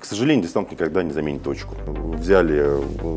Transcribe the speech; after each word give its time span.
К 0.00 0.04
сожалению, 0.06 0.44
дистант 0.44 0.70
никогда 0.70 1.02
не 1.02 1.12
заменит 1.12 1.42
точку. 1.42 1.74
Взяли, 1.86 2.64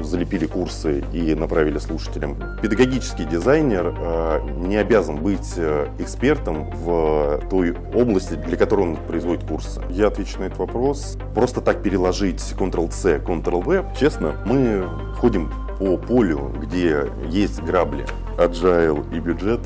залепили 0.04 0.46
курсы 0.46 1.02
и 1.14 1.34
направили 1.34 1.78
слушателям. 1.78 2.38
Педагогический 2.62 3.24
дизайнер 3.24 3.96
э, 3.98 4.42
не 4.58 4.76
обязан 4.76 5.16
быть 5.16 5.54
э, 5.56 5.88
экспертом 5.98 6.70
в 6.72 7.42
той 7.50 7.74
области, 7.96 8.34
для 8.34 8.58
которой 8.58 8.82
он 8.82 8.98
производит 8.98 9.46
курсы. 9.46 9.82
Я 9.90 10.08
отвечу 10.08 10.40
на 10.40 10.44
этот 10.46 10.60
вопрос. 10.60 11.18
Просто 11.34 11.62
так 11.62 11.82
переложить 11.82 12.42
Ctrl-C, 12.42 13.20
Ctrl-V, 13.20 13.96
честно, 13.98 14.36
мы 14.46 14.86
ходим 15.16 15.54
по 15.80 15.96
полю, 15.98 16.52
где 16.62 17.10
есть 17.30 17.62
грабли, 17.62 18.06
agile 18.38 19.06
и 19.16 19.20
бюджет, 19.20 19.62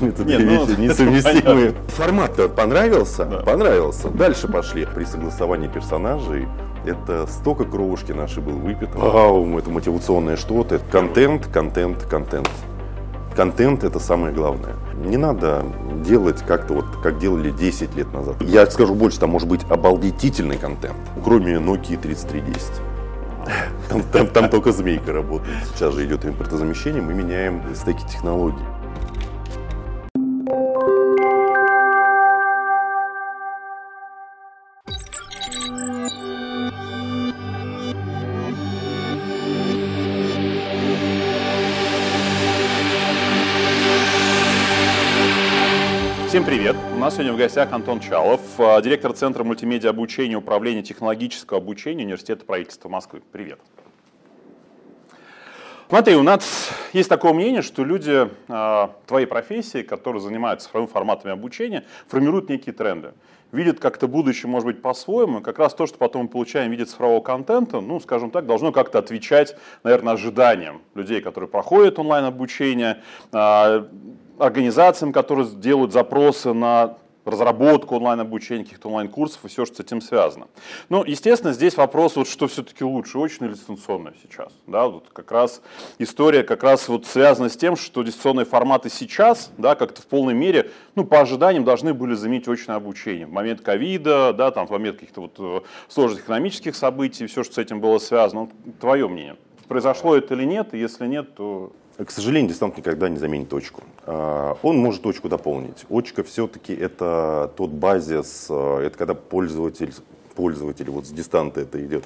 это 0.08 0.24
две 0.24 0.38
ну, 0.38 0.64
вещи 0.66 0.80
несовместимые. 0.80 1.74
Формат 1.88 2.54
понравился? 2.54 3.24
Да. 3.24 3.38
Понравился. 3.38 4.08
Дальше 4.08 4.48
пошли. 4.48 4.86
При 4.86 5.04
согласовании 5.04 5.68
персонажей 5.68 6.46
это 6.84 7.26
столько 7.26 7.64
кровушки 7.64 8.12
нашей 8.12 8.42
был 8.42 8.52
выпито. 8.52 8.98
Вау, 8.98 9.58
это 9.58 9.70
мотивационное 9.70 10.36
что-то. 10.36 10.80
Контент, 10.90 11.46
контент, 11.46 12.04
контент. 12.04 12.50
Контент 13.36 13.84
это 13.84 14.00
самое 14.00 14.34
главное. 14.34 14.74
Не 15.04 15.16
надо 15.16 15.64
делать 16.04 16.42
как-то 16.46 16.74
вот, 16.74 16.84
как 17.02 17.18
делали 17.18 17.50
10 17.50 17.94
лет 17.96 18.12
назад. 18.12 18.36
Я 18.42 18.66
скажу 18.66 18.94
больше, 18.94 19.20
там 19.20 19.30
может 19.30 19.48
быть 19.48 19.60
обалдетительный 19.70 20.56
контент, 20.56 20.96
кроме 21.24 21.54
Nokia 21.54 21.96
3310. 21.96 22.70
Там, 23.88 24.02
там, 24.12 24.26
там 24.28 24.50
только 24.50 24.72
змейка 24.72 25.12
работает. 25.12 25.56
Сейчас 25.74 25.94
же 25.94 26.04
идет 26.04 26.24
импортозамещение, 26.24 27.00
мы 27.02 27.14
меняем 27.14 27.62
стеки 27.74 28.02
технологий. 28.02 28.62
Всем 46.40 46.54
привет! 46.54 46.76
У 46.94 46.98
нас 46.98 47.12
сегодня 47.12 47.34
в 47.34 47.36
гостях 47.36 47.70
Антон 47.70 48.00
Чалов, 48.00 48.40
а, 48.56 48.80
директор 48.80 49.12
Центра 49.12 49.44
мультимедиа 49.44 49.90
обучения 49.90 50.32
и 50.32 50.36
управления 50.36 50.82
технологического 50.82 51.58
обучения 51.58 52.02
Университета 52.02 52.46
правительства 52.46 52.88
Москвы. 52.88 53.20
Привет! 53.30 53.60
Смотри, 55.90 56.14
у 56.14 56.22
нас 56.22 56.70
есть 56.94 57.10
такое 57.10 57.34
мнение, 57.34 57.60
что 57.60 57.84
люди 57.84 58.30
э, 58.48 58.88
твоей 59.06 59.26
профессии, 59.26 59.82
которые 59.82 60.22
занимаются 60.22 60.68
цифровыми 60.68 60.90
форматами 60.90 61.34
обучения, 61.34 61.84
формируют 62.08 62.48
некие 62.48 62.72
тренды. 62.72 63.12
Видят 63.52 63.78
как-то 63.78 64.08
будущее, 64.08 64.48
может 64.48 64.64
быть, 64.64 64.80
по-своему. 64.80 65.42
Как 65.42 65.58
раз 65.58 65.74
то, 65.74 65.86
что 65.86 65.98
потом 65.98 66.22
мы 66.22 66.28
получаем 66.28 66.68
в 66.68 66.72
виде 66.72 66.86
цифрового 66.86 67.20
контента, 67.20 67.80
ну, 67.80 68.00
скажем 68.00 68.30
так, 68.30 68.46
должно 68.46 68.72
как-то 68.72 68.98
отвечать, 68.98 69.56
наверное, 69.82 70.14
ожиданиям 70.14 70.80
людей, 70.94 71.20
которые 71.20 71.50
проходят 71.50 71.98
онлайн-обучение, 71.98 73.02
э, 73.30 73.84
организациям, 74.40 75.12
которые 75.12 75.48
делают 75.48 75.92
запросы 75.92 76.52
на 76.52 76.96
разработку 77.24 77.96
онлайн-обучения, 77.96 78.64
каких-то 78.64 78.88
онлайн-курсов 78.88 79.44
и 79.44 79.48
все, 79.48 79.66
что 79.66 79.76
с 79.76 79.80
этим 79.80 80.00
связано. 80.00 80.48
Ну, 80.88 81.04
естественно, 81.04 81.52
здесь 81.52 81.76
вопрос, 81.76 82.16
вот 82.16 82.28
что 82.28 82.48
все-таки 82.48 82.82
лучше, 82.82 83.18
очное 83.18 83.48
или 83.48 83.56
дистанционное 83.56 84.14
сейчас. 84.22 84.52
Да, 84.66 84.88
вот 84.88 85.08
как 85.12 85.30
раз 85.30 85.62
история 85.98 86.42
как 86.42 86.62
раз 86.62 86.88
вот 86.88 87.06
связана 87.06 87.48
с 87.48 87.56
тем, 87.56 87.76
что 87.76 88.02
дистанционные 88.02 88.46
форматы 88.46 88.88
сейчас, 88.88 89.50
да, 89.58 89.74
как-то 89.74 90.02
в 90.02 90.06
полной 90.06 90.34
мере, 90.34 90.70
ну, 90.94 91.04
по 91.04 91.20
ожиданиям 91.20 91.64
должны 91.64 91.94
были 91.94 92.14
заменить 92.14 92.48
очное 92.48 92.76
обучение. 92.76 93.26
В 93.26 93.32
момент 93.32 93.60
ковида, 93.60 94.32
да, 94.32 94.50
там, 94.50 94.66
в 94.66 94.70
момент 94.70 94.96
каких-то 94.96 95.20
вот 95.22 95.34
э, 95.38 95.60
сложных 95.88 96.22
экономических 96.22 96.74
событий, 96.74 97.26
все, 97.26 97.44
что 97.44 97.54
с 97.54 97.58
этим 97.58 97.80
было 97.80 97.98
связано. 97.98 98.48
Твое 98.80 99.08
мнение. 99.08 99.36
Произошло 99.68 100.16
это 100.16 100.34
или 100.34 100.44
нет, 100.44 100.74
и 100.74 100.78
если 100.78 101.06
нет, 101.06 101.34
то 101.34 101.72
к 102.04 102.10
сожалению, 102.10 102.48
дистант 102.48 102.76
никогда 102.76 103.08
не 103.08 103.18
заменит 103.18 103.48
точку. 103.48 103.82
А, 104.06 104.56
он 104.62 104.78
может 104.78 105.02
точку 105.02 105.28
дополнить. 105.28 105.84
Очка 105.90 106.22
все-таки 106.22 106.72
это 106.72 107.52
тот 107.56 107.70
базис, 107.70 108.46
а, 108.48 108.80
это 108.80 108.96
когда 108.96 109.14
пользователь 109.14 109.92
пользователь, 110.34 110.88
вот 110.88 111.06
с 111.06 111.10
дистанта 111.10 111.60
это 111.60 111.84
идет, 111.84 112.04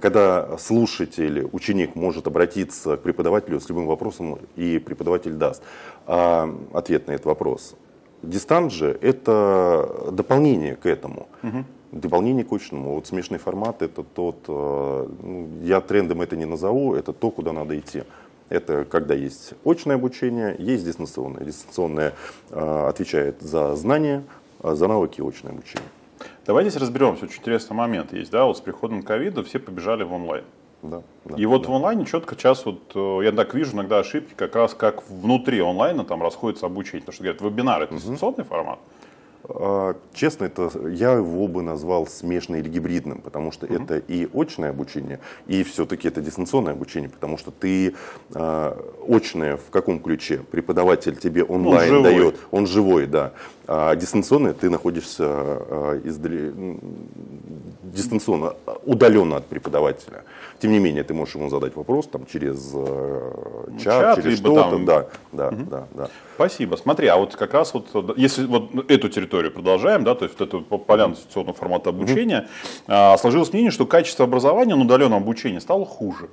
когда 0.00 0.56
слушатель, 0.58 1.48
ученик 1.50 1.96
может 1.96 2.26
обратиться 2.26 2.96
к 2.96 3.00
преподавателю 3.00 3.58
с 3.58 3.68
любым 3.68 3.86
вопросом, 3.86 4.38
и 4.54 4.78
преподаватель 4.78 5.32
даст 5.32 5.62
а, 6.06 6.54
ответ 6.72 7.08
на 7.08 7.12
этот 7.12 7.26
вопрос. 7.26 7.74
Дистант 8.22 8.70
же 8.70 8.96
это 9.00 10.10
дополнение 10.12 10.76
к 10.76 10.86
этому. 10.86 11.26
Угу. 11.42 11.64
Дополнение 11.92 12.44
к 12.44 12.52
очному. 12.52 12.94
Вот 12.94 13.06
смешанный 13.06 13.38
формат 13.40 13.82
это 13.82 14.04
тот, 14.04 14.46
ну, 14.46 15.48
я 15.62 15.80
трендом 15.80 16.22
это 16.22 16.36
не 16.36 16.44
назову, 16.44 16.94
это 16.94 17.12
то, 17.12 17.30
куда 17.30 17.52
надо 17.52 17.78
идти. 17.78 18.02
Это 18.48 18.84
когда 18.84 19.14
есть 19.14 19.54
очное 19.64 19.96
обучение, 19.96 20.54
есть 20.58 20.84
дистанционное. 20.84 21.44
Дистанционное 21.44 22.14
э, 22.50 22.86
отвечает 22.88 23.40
за 23.40 23.74
знания, 23.76 24.24
а 24.62 24.74
за 24.74 24.86
навыки 24.86 25.20
очное 25.26 25.52
обучение. 25.52 25.88
Давайте 26.46 26.70
здесь 26.70 26.82
разберемся. 26.82 27.24
Очень 27.24 27.40
интересный 27.40 27.74
момент 27.74 28.12
есть. 28.12 28.30
Да? 28.30 28.44
Вот 28.44 28.58
с 28.58 28.60
приходом 28.60 29.02
ковида 29.02 29.42
все 29.42 29.58
побежали 29.58 30.02
в 30.02 30.12
онлайн. 30.12 30.44
Да, 30.82 31.02
да, 31.24 31.36
и 31.36 31.46
вот 31.46 31.62
да. 31.62 31.70
в 31.70 31.74
онлайне 31.74 32.04
четко 32.04 32.34
сейчас 32.34 32.66
вот 32.66 32.92
э, 32.94 33.20
я 33.24 33.32
так 33.32 33.54
вижу 33.54 33.72
иногда 33.72 34.00
ошибки 34.00 34.34
как 34.36 34.54
раз 34.54 34.74
как 34.74 35.08
внутри 35.08 35.60
онлайна 35.60 36.04
там 36.04 36.22
расходится 36.22 36.66
обучение. 36.66 37.00
Потому 37.00 37.14
что 37.14 37.22
говорят, 37.22 37.40
вебинар 37.40 37.82
это 37.82 37.94
угу. 37.94 38.00
дистанционный 38.00 38.44
формат, 38.44 38.78
а, 38.78 39.03
честно, 40.14 40.46
это 40.46 40.70
я 40.88 41.12
его 41.12 41.48
бы 41.48 41.62
назвал 41.62 42.06
смешанным 42.06 42.60
или 42.60 42.68
гибридным, 42.68 43.20
потому 43.20 43.52
что 43.52 43.66
mm-hmm. 43.66 43.84
это 43.84 43.98
и 43.98 44.28
очное 44.32 44.70
обучение, 44.70 45.20
и 45.46 45.62
все-таки 45.64 46.08
это 46.08 46.22
дистанционное 46.22 46.72
обучение, 46.72 47.10
потому 47.10 47.36
что 47.36 47.50
ты 47.50 47.94
э, 48.34 48.76
очное 49.06 49.56
в 49.56 49.70
каком 49.70 50.00
ключе? 50.00 50.38
Преподаватель 50.50 51.16
тебе 51.16 51.44
онлайн 51.44 51.96
он 51.96 52.02
дает, 52.02 52.36
он 52.50 52.66
живой, 52.66 53.06
да. 53.06 53.32
А 53.66 53.94
дистанционное 53.96 54.54
ты 54.54 54.70
находишься 54.70 55.24
э, 55.26 56.00
издали, 56.04 56.78
дистанционно, 57.82 58.54
удаленно 58.84 59.36
от 59.36 59.46
преподавателя. 59.46 60.24
Тем 60.60 60.72
не 60.72 60.78
менее, 60.78 61.04
ты 61.04 61.14
можешь 61.14 61.34
ему 61.34 61.50
задать 61.50 61.76
вопрос 61.76 62.06
там, 62.06 62.26
через 62.26 62.70
э, 62.74 63.32
чат, 63.82 64.16
чат, 64.16 64.22
через 64.22 64.38
что-то. 64.38 64.70
Там... 64.70 64.84
Да, 64.84 65.06
да, 65.32 65.48
угу. 65.48 65.64
да, 65.70 65.86
да. 65.92 66.08
Спасибо. 66.36 66.76
Смотри, 66.76 67.06
а 67.08 67.16
вот 67.16 67.36
как 67.36 67.54
раз 67.54 67.74
вот, 67.74 68.16
если 68.16 68.46
вот 68.46 68.90
эту 68.90 69.08
территорию 69.08 69.52
продолжаем, 69.52 70.04
да, 70.04 70.14
то 70.14 70.24
есть 70.24 70.38
вот 70.38 70.48
эту 70.48 70.62
поляну 70.62 71.14
дистанционного 71.14 71.56
формата 71.56 71.90
обучения, 71.90 72.48
угу. 72.86 73.18
сложилось 73.18 73.52
мнение, 73.52 73.70
что 73.70 73.86
качество 73.86 74.24
образования 74.24 74.74
на 74.74 74.82
удаленном 74.82 75.22
обучении 75.22 75.58
стало 75.58 75.84
хуже. 75.84 76.28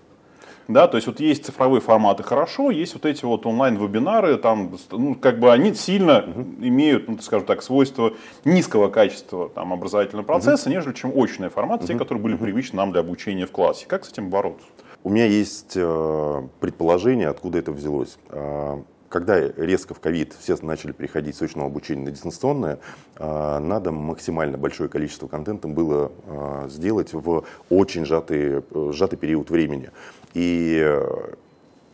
Да, 0.74 0.88
то 0.88 0.98
есть 0.98 1.08
вот 1.08 1.20
есть 1.20 1.46
цифровые 1.46 1.82
форматы 1.82 2.24
хорошо, 2.24 2.72
есть 2.72 2.94
вот 2.94 3.06
эти 3.06 3.26
вот 3.26 3.46
онлайн-вебинары, 3.46 4.38
там, 4.38 4.76
ну, 4.92 5.16
как 5.16 5.40
бы 5.40 5.52
они 5.52 5.74
сильно 5.74 6.20
угу. 6.20 6.42
имеют, 6.60 7.08
ну, 7.08 7.18
скажем 7.20 7.46
так, 7.46 7.62
свойства 7.62 8.14
низкого 8.46 8.90
качества 8.90 9.50
там, 9.50 9.74
образовательного 9.74 10.26
процесса, 10.26 10.70
угу. 10.70 10.76
нежели 10.76 10.94
чем 10.94 11.12
очные 11.16 11.50
форматы, 11.50 11.84
угу. 11.84 11.94
те, 11.94 11.98
которые 11.98 12.24
были 12.24 12.36
привычны 12.36 12.78
нам 12.78 12.92
для 12.92 13.02
обучения 13.02 13.46
в 13.46 13.52
классе. 13.52 13.86
Как 13.88 14.06
с 14.06 14.12
этим 14.12 14.30
бороться? 14.30 14.66
У 15.04 15.10
меня 15.10 15.26
есть 15.26 15.74
э, 15.76 16.42
предположение, 16.60 17.28
откуда 17.28 17.58
это 17.58 17.72
взялось. 17.72 18.18
Э, 18.30 18.82
когда 19.12 19.40
резко 19.40 19.94
в 19.94 20.00
ковид 20.00 20.34
все 20.40 20.58
начали 20.62 20.94
переходить 20.94 21.36
с 21.36 21.42
очного 21.42 21.68
обучения 21.68 22.06
на 22.06 22.12
дистанционное, 22.12 22.80
э, 23.18 23.60
надо 23.60 23.92
максимально 23.92 24.58
большое 24.58 24.90
количество 24.90 25.28
контента 25.28 25.68
было 25.68 26.12
э, 26.26 26.68
сделать 26.70 27.14
в 27.14 27.44
очень 27.70 28.06
сжатый, 28.06 28.64
э, 28.64 28.92
сжатый 28.94 29.20
период 29.20 29.50
времени. 29.52 29.92
И 30.34 30.82
э, 30.82 31.34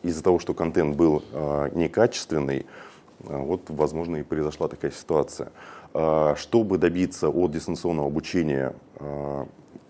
из-за 0.03 0.23
того, 0.23 0.39
что 0.39 0.53
контент 0.53 0.95
был 0.95 1.23
э, 1.33 1.69
некачественный, 1.73 2.65
вот, 3.19 3.63
возможно, 3.69 4.17
и 4.17 4.23
произошла 4.23 4.67
такая 4.67 4.91
ситуация. 4.91 5.51
Чтобы 6.35 6.77
добиться 6.77 7.29
от 7.29 7.51
дистанционного 7.51 8.07
обучения 8.07 8.75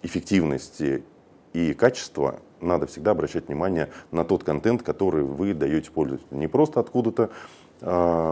эффективности 0.01 1.03
и 1.51 1.73
качества, 1.73 2.39
надо 2.62 2.88
всегда 2.88 3.12
обращать 3.12 3.48
внимание 3.48 3.89
на 4.12 4.24
тот 4.24 4.44
контент, 4.44 4.83
который 4.83 5.24
вы 5.24 5.54
даете 5.54 5.92
пользователю. 5.92 6.27
Не 6.31 6.48
просто 6.48 6.80
откуда-то 6.80 7.30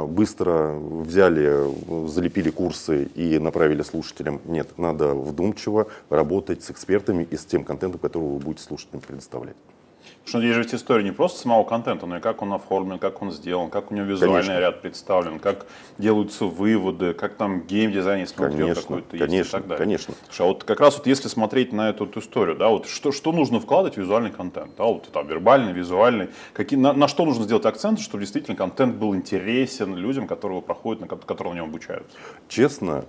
быстро 0.08 0.74
взяли, 0.74 2.08
залепили 2.08 2.50
курсы 2.50 3.04
и 3.14 3.38
направили 3.38 3.84
слушателям. 3.84 4.42
Нет, 4.46 4.78
надо 4.78 5.14
вдумчиво 5.14 5.88
работать 6.10 6.64
с 6.64 6.72
экспертами 6.72 7.28
и 7.30 7.38
с 7.38 7.46
тем 7.46 7.64
контентом, 7.64 8.00
который 8.00 8.24
вы 8.24 8.40
будете 8.40 8.64
слушателям 8.64 9.02
предоставлять. 9.02 9.56
Потому 10.26 10.42
что 10.42 10.48
есть 10.48 10.58
ведь 10.58 10.74
история 10.74 11.04
не 11.04 11.12
просто 11.12 11.40
самого 11.40 11.64
контента, 11.64 12.08
но 12.08 12.18
и 12.18 12.20
как 12.20 12.42
он 12.42 12.52
оформлен, 12.54 12.98
как 12.98 13.22
он 13.22 13.32
сделан, 13.32 13.70
как 13.70 13.92
у 13.92 13.96
него 13.96 14.08
визуальный 14.08 14.42
конечно. 14.42 14.60
ряд 14.60 14.82
представлен, 14.82 15.40
как 15.40 15.68
делаются 16.00 16.46
выводы, 16.46 17.14
как 17.14 17.36
там 17.36 17.62
геймдизайн 17.62 18.26
смотрел 18.28 18.74
какой-то 18.74 19.18
конечно, 19.18 19.36
есть 19.36 19.50
и 19.50 19.52
так 19.52 19.68
далее. 19.68 19.78
Конечно. 19.78 20.16
Слушай, 20.26 20.42
а 20.42 20.46
вот 20.46 20.64
как 20.64 20.80
раз 20.80 20.98
вот 20.98 21.06
если 21.06 21.28
смотреть 21.28 21.74
на 21.74 21.90
эту, 21.90 22.06
эту 22.06 22.20
историю, 22.22 22.56
да, 22.56 22.70
вот 22.70 22.88
что, 22.88 23.12
что 23.12 23.32
нужно 23.32 23.60
вкладывать 23.60 23.96
в 23.96 23.98
визуальный 24.00 24.32
контент, 24.32 24.72
да, 24.78 24.86
вот 24.86 25.08
там 25.12 25.28
вербальный, 25.28 25.74
визуальный, 25.74 26.30
какие, 26.54 26.80
на, 26.80 26.94
на 26.94 27.08
что 27.08 27.26
нужно 27.26 27.44
сделать 27.44 27.66
акцент, 27.66 28.00
чтобы 28.00 28.22
действительно 28.22 28.58
контент 28.58 28.96
был 28.96 29.16
интересен 29.16 29.96
людям, 29.96 30.28
которые 30.28 30.62
проходят, 30.62 31.02
на 31.02 31.08
которые 31.08 31.54
на 31.54 31.58
нем 31.58 31.70
обучаются? 31.70 32.18
Честно, 32.48 33.06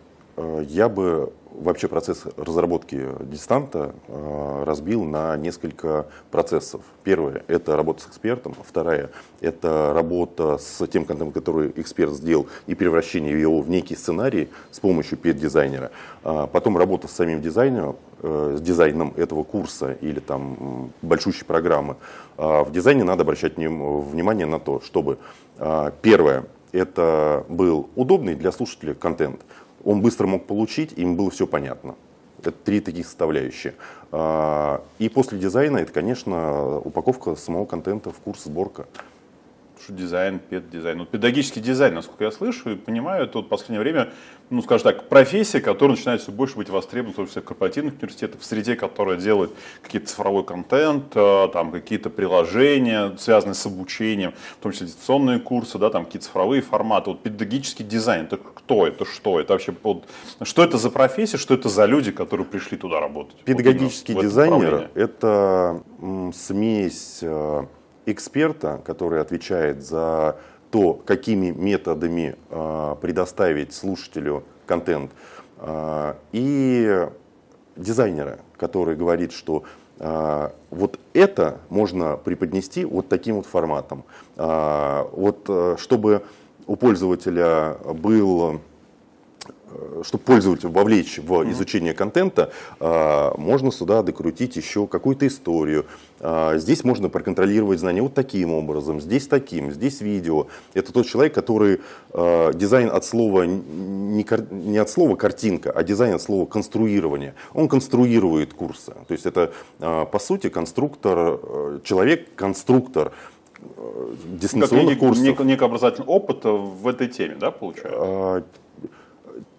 я 0.69 0.88
бы 0.88 1.33
вообще 1.59 1.88
процесс 1.88 2.25
разработки 2.37 3.09
дистанта 3.23 3.94
э, 4.09 4.62
разбил 4.65 5.05
на 5.05 5.37
несколько 5.37 6.06
процессов. 6.31 6.83
Первое– 7.05 7.43
это 7.49 7.77
работа 7.77 8.03
с 8.03 8.06
экспертом. 8.09 8.55
Вторая– 8.67 9.11
это 9.41 9.93
работа 9.94 10.59
с 10.59 10.87
тем 10.87 11.05
контентом, 11.05 11.33
который 11.33 11.73
эксперт 11.77 12.12
сделал, 12.12 12.47
и 12.67 12.75
превращение 12.75 13.38
его 13.41 13.61
в 13.61 13.71
некий 13.71 13.97
сценарий 13.97 14.49
с 14.71 14.81
помощью 14.81 15.19
пет-дизайнера. 15.19 15.91
А 16.23 16.47
потом 16.47 16.77
работа 16.77 17.09
с 17.09 17.12
самим 17.12 17.41
дизайнером, 17.41 17.97
э, 18.23 18.56
с 18.59 18.61
дизайном 18.61 19.15
этого 19.17 19.43
курса 19.43 19.97
или 20.00 20.21
там 20.21 20.93
большущей 21.03 21.47
программы. 21.47 21.97
А 22.37 22.65
в 22.65 22.73
дизайне 22.73 23.05
надо 23.05 23.23
обращать 23.23 23.56
внимание 23.56 24.47
на 24.47 24.59
то, 24.59 24.81
чтобы 24.81 25.19
а, 25.59 25.93
первое– 26.03 26.44
это 26.73 27.44
был 27.49 27.88
удобный 27.97 28.35
для 28.35 28.53
слушателя 28.53 28.93
контент 28.93 29.41
он 29.87 30.03
быстро 30.03 30.27
мог 30.27 30.47
получить, 30.47 30.93
им 30.97 31.17
было 31.17 31.31
все 31.31 31.47
понятно. 31.47 31.94
Это 32.41 32.50
три 32.50 32.81
таких 32.81 33.06
составляющие. 33.06 33.75
А, 34.12 34.83
и 34.99 35.09
после 35.09 35.38
дизайна 35.38 35.79
это, 35.79 35.93
конечно, 35.93 36.79
упаковка 36.81 37.37
самого 37.37 37.65
контента 37.65 38.11
в 38.11 38.17
курс 38.17 38.44
сборка 38.44 38.87
дизайн, 39.93 40.38
педдизайн. 40.38 40.99
Вот 41.00 41.11
педагогический 41.11 41.61
дизайн, 41.61 41.94
насколько 41.94 42.25
я 42.25 42.31
слышу 42.31 42.71
и 42.71 42.75
понимаю, 42.77 43.25
это 43.25 43.38
вот 43.38 43.47
в 43.47 43.49
последнее 43.49 43.81
время, 43.81 44.11
ну, 44.50 44.62
скажем 44.62 44.85
так, 44.85 45.09
профессия, 45.09 45.61
которая 45.61 45.97
начинает 45.97 46.23
все 46.23 46.33
больше 46.33 46.56
быть 46.56 46.69
востребована, 46.69 47.12
в 47.12 47.17
том 47.17 47.29
числе 47.29 47.43
корпоративных 47.43 47.94
университетах, 47.94 48.41
в 48.41 48.44
среде, 48.44 48.77
которая 48.77 49.17
делает 49.17 49.53
какие-то 49.83 50.09
цифровой 50.09 50.44
контент, 50.44 51.12
э, 51.15 51.49
там 51.53 51.71
какие-то 51.71 52.11
приложения, 52.11 53.17
связанные 53.19 53.55
с 53.55 53.67
обучением, 53.67 54.35
в 54.59 54.62
том 54.62 54.73
числе 54.73 54.87
дистанционные 54.87 55.41
курсы, 55.41 55.79
да, 55.79 55.91
там 55.91 56.05
какие-то 56.05 56.27
цифровые 56.27 56.62
форматы. 56.62 57.11
Вот 57.11 57.23
педагогический 57.23 57.85
дизайн, 57.85 58.25
это 58.27 58.37
кто 58.37 58.87
это, 58.87 59.05
что 59.05 59.41
это 59.41 59.53
вообще, 59.53 59.75
вот, 59.83 60.05
что 60.43 60.65
это 60.65 60.79
за 60.79 60.91
профессия, 60.91 61.37
что 61.37 61.55
это 61.55 61.69
за 61.69 61.85
люди, 61.87 62.11
которые 62.11 62.47
пришли 62.47 62.77
туда 62.77 63.00
работать? 63.00 63.37
Педагогический 63.44 64.15
вот 64.15 64.25
дизайнер– 64.25 64.91
это 64.94 65.83
смесь 66.35 67.21
э, 67.23 67.65
эксперта, 68.06 68.81
который 68.85 69.20
отвечает 69.20 69.85
за 69.85 70.37
то, 70.70 70.94
какими 70.94 71.50
методами 71.50 72.37
э, 72.50 72.97
предоставить 73.00 73.73
слушателю 73.75 74.44
контент, 74.67 75.11
э, 75.58 76.14
и 76.32 77.06
дизайнера, 77.76 78.38
который 78.56 78.97
говорит, 78.97 79.32
что 79.32 79.64
э, 79.99 80.50
вот 80.70 80.99
это 81.12 81.58
можно 81.69 82.17
преподнести 82.17 82.85
вот 82.85 83.08
таким 83.08 83.37
вот 83.37 83.47
форматом. 83.47 84.05
Вот 84.37 85.44
э, 85.49 85.76
чтобы 85.79 86.23
у 86.67 86.76
пользователя 86.76 87.76
был 87.94 88.61
чтобы 90.03 90.25
пользователя 90.25 90.71
вовлечь 90.71 91.19
в 91.19 91.51
изучение 91.51 91.95
контента, 91.95 92.53
а, 92.81 93.35
можно 93.37 93.73
сюда 93.73 94.03
докрутить 94.03 94.57
еще 94.57 94.87
какую-то 94.87 95.27
историю. 95.27 95.87
А, 96.21 96.57
здесь 96.57 96.85
можно 96.85 97.09
проконтролировать 97.09 97.81
знания 97.81 98.03
вот 98.03 98.15
таким 98.15 98.53
образом, 98.53 99.01
здесь 99.01 99.27
таким, 99.27 99.73
здесь 99.73 100.01
видео. 100.01 100.47
Это 100.75 100.93
тот 100.93 101.07
человек, 101.07 101.35
который 101.35 101.81
а, 102.13 102.53
дизайн 102.53 102.91
от 102.91 103.05
слова 103.05 103.43
не 103.45 104.79
от 104.79 104.91
слова 104.91 105.17
картинка, 105.17 105.71
а 105.73 105.83
дизайн 105.83 106.15
от 106.15 106.23
слова 106.23 106.47
конструирование. 106.47 107.35
Он 107.53 107.69
конструирует 107.69 108.55
курсы. 108.55 108.93
То 109.07 109.12
есть 109.12 109.27
это 109.27 109.53
по 109.79 110.19
сути 110.19 110.49
конструктор, 110.49 111.39
э, 111.43 111.81
человек-конструктор 111.85 113.12
э, 113.61 114.15
дистанционных 114.41 114.95
как 114.95 114.99
курсов. 114.99 115.25
Некий, 115.25 115.43
некий 115.45 115.65
образовательный 115.65 116.07
опыт 116.07 116.45
в 116.45 116.87
этой 116.89 117.09
теме, 117.09 117.37
да, 117.39 117.51
получается? 117.51 118.45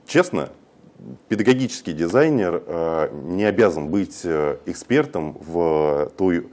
Честно, 0.07 0.49
педагогический 1.27 1.91
дизайнер 1.91 2.63
э, 2.65 3.09
не 3.11 3.43
обязан 3.43 3.89
быть 3.89 4.21
э, 4.23 4.57
экспертом 4.65 5.37
в 5.45 6.09
той 6.17 6.47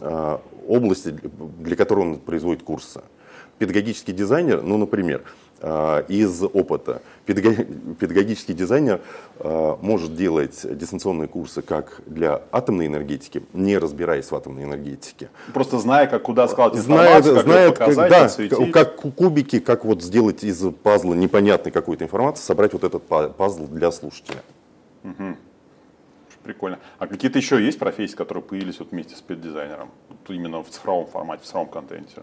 э, 0.00 0.38
области, 0.66 1.16
для 1.60 1.76
которой 1.76 2.00
он 2.00 2.18
производит 2.18 2.64
курсы. 2.64 3.02
Педагогический 3.58 4.12
дизайнер, 4.12 4.60
ну, 4.60 4.76
например, 4.76 5.22
из 5.60 6.42
опыта. 6.42 7.02
Педагогический 7.24 8.52
дизайнер 8.52 9.00
э, 9.38 9.76
может 9.80 10.14
делать 10.14 10.64
дистанционные 10.78 11.28
курсы 11.28 11.62
как 11.62 12.02
для 12.06 12.42
атомной 12.52 12.86
энергетики, 12.86 13.42
не 13.52 13.78
разбираясь 13.78 14.30
в 14.30 14.34
атомной 14.34 14.64
энергетике. 14.64 15.28
Просто 15.52 15.78
зная, 15.78 16.06
как 16.06 16.22
куда 16.22 16.46
складывать 16.46 16.84
информацию, 16.84 17.34
как 17.34 17.44
знает, 17.44 17.78
показать, 17.78 18.10
да, 18.50 18.66
как 18.72 18.96
кубики, 18.96 19.58
как 19.58 19.84
вот 19.84 20.02
сделать 20.02 20.44
из 20.44 20.62
пазла 20.82 21.14
непонятной 21.14 21.72
какой-то 21.72 22.04
информации, 22.04 22.42
собрать 22.42 22.72
вот 22.72 22.84
этот 22.84 23.02
пазл 23.04 23.66
для 23.66 23.90
слушателя. 23.90 24.42
Угу. 25.02 25.36
Прикольно. 26.44 26.78
А 26.98 27.08
какие-то 27.08 27.38
еще 27.38 27.64
есть 27.64 27.78
профессии, 27.78 28.14
которые 28.14 28.44
появились 28.44 28.78
вот 28.78 28.92
вместе 28.92 29.16
с 29.16 29.20
педдизайнером? 29.20 29.90
Именно 30.28 30.62
в 30.62 30.70
цифровом 30.70 31.06
формате, 31.06 31.42
в 31.42 31.46
цифровом 31.46 31.68
контенте? 31.68 32.22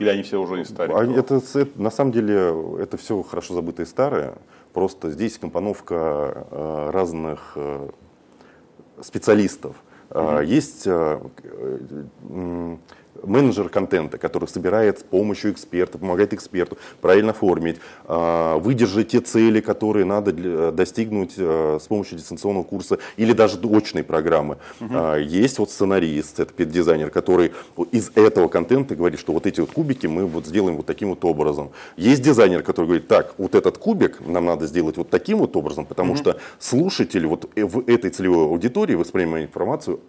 Или 0.00 0.08
они 0.08 0.22
все 0.22 0.40
уже 0.40 0.56
не 0.56 0.64
старые? 0.64 1.18
Это, 1.18 1.42
это, 1.54 1.80
на 1.80 1.90
самом 1.90 2.10
деле 2.10 2.54
это 2.80 2.96
все 2.96 3.22
хорошо 3.22 3.54
забытые 3.54 3.84
старые. 3.84 4.32
Просто 4.72 5.10
здесь 5.10 5.36
компоновка 5.36 6.46
э, 6.50 6.90
разных 6.90 7.52
э, 7.54 7.90
специалистов. 9.02 9.76
Mm-hmm. 10.08 10.44
Есть 10.46 10.88
менеджер 13.22 13.68
контента, 13.68 14.18
который 14.18 14.48
собирает 14.48 15.00
с 15.00 15.02
помощью 15.02 15.52
эксперта, 15.52 15.98
помогает 15.98 16.32
эксперту 16.34 16.78
правильно 17.00 17.30
оформить, 17.30 17.78
а, 18.04 18.58
выдержать 18.58 19.08
те 19.08 19.20
цели, 19.20 19.60
которые 19.60 20.04
надо 20.04 20.72
достигнуть 20.72 21.34
а, 21.38 21.78
с 21.80 21.86
помощью 21.86 22.18
дистанционного 22.18 22.64
курса 22.64 22.98
или 23.16 23.32
даже 23.32 23.58
очной 23.62 24.02
программы. 24.02 24.58
Угу. 24.80 25.16
Есть 25.20 25.58
вот 25.58 25.70
сценарист, 25.70 26.40
это 26.40 26.64
дизайнер, 26.64 27.10
который 27.10 27.52
из 27.92 28.10
этого 28.14 28.48
контента 28.48 28.96
говорит, 28.96 29.20
что 29.20 29.32
вот 29.32 29.46
эти 29.46 29.60
вот 29.60 29.70
кубики 29.70 30.06
мы 30.06 30.26
вот 30.26 30.46
сделаем 30.46 30.76
вот 30.76 30.86
таким 30.86 31.10
вот 31.10 31.24
образом. 31.24 31.70
Есть 31.96 32.22
дизайнер, 32.22 32.62
который 32.62 32.86
говорит, 32.86 33.08
так, 33.08 33.34
вот 33.38 33.54
этот 33.54 33.78
кубик 33.78 34.20
нам 34.26 34.46
надо 34.46 34.66
сделать 34.66 34.96
вот 34.96 35.10
таким 35.10 35.38
вот 35.38 35.56
образом, 35.56 35.86
потому 35.86 36.12
угу. 36.12 36.18
что 36.18 36.36
слушатель 36.58 37.26
вот 37.26 37.50
в 37.56 37.88
этой 37.88 38.10
целевой 38.10 38.44
аудитории 38.46 38.94
воспринимает 38.94 39.48
информацию 39.48 40.00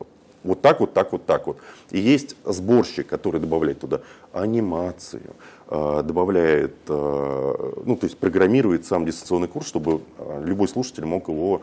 вот 0.44 0.62
так 0.62 0.80
вот, 0.80 0.94
так 0.94 1.12
вот, 1.12 1.26
так 1.26 1.48
вот. 1.48 1.58
И 1.92 2.00
есть 2.00 2.36
сборщик, 2.46 3.08
который 3.08 3.40
добавляет 3.40 3.80
туда 3.80 4.02
анимацию, 4.34 5.36
э, 5.68 6.02
добавляет, 6.04 6.76
э, 6.88 7.74
ну, 7.86 7.96
то 7.96 8.06
есть 8.06 8.18
программирует 8.18 8.86
сам 8.86 9.06
дистанционный 9.06 9.48
курс, 9.48 9.68
чтобы 9.68 10.02
э, 10.18 10.44
любой 10.46 10.68
слушатель 10.68 11.06
мог 11.06 11.28
его 11.28 11.62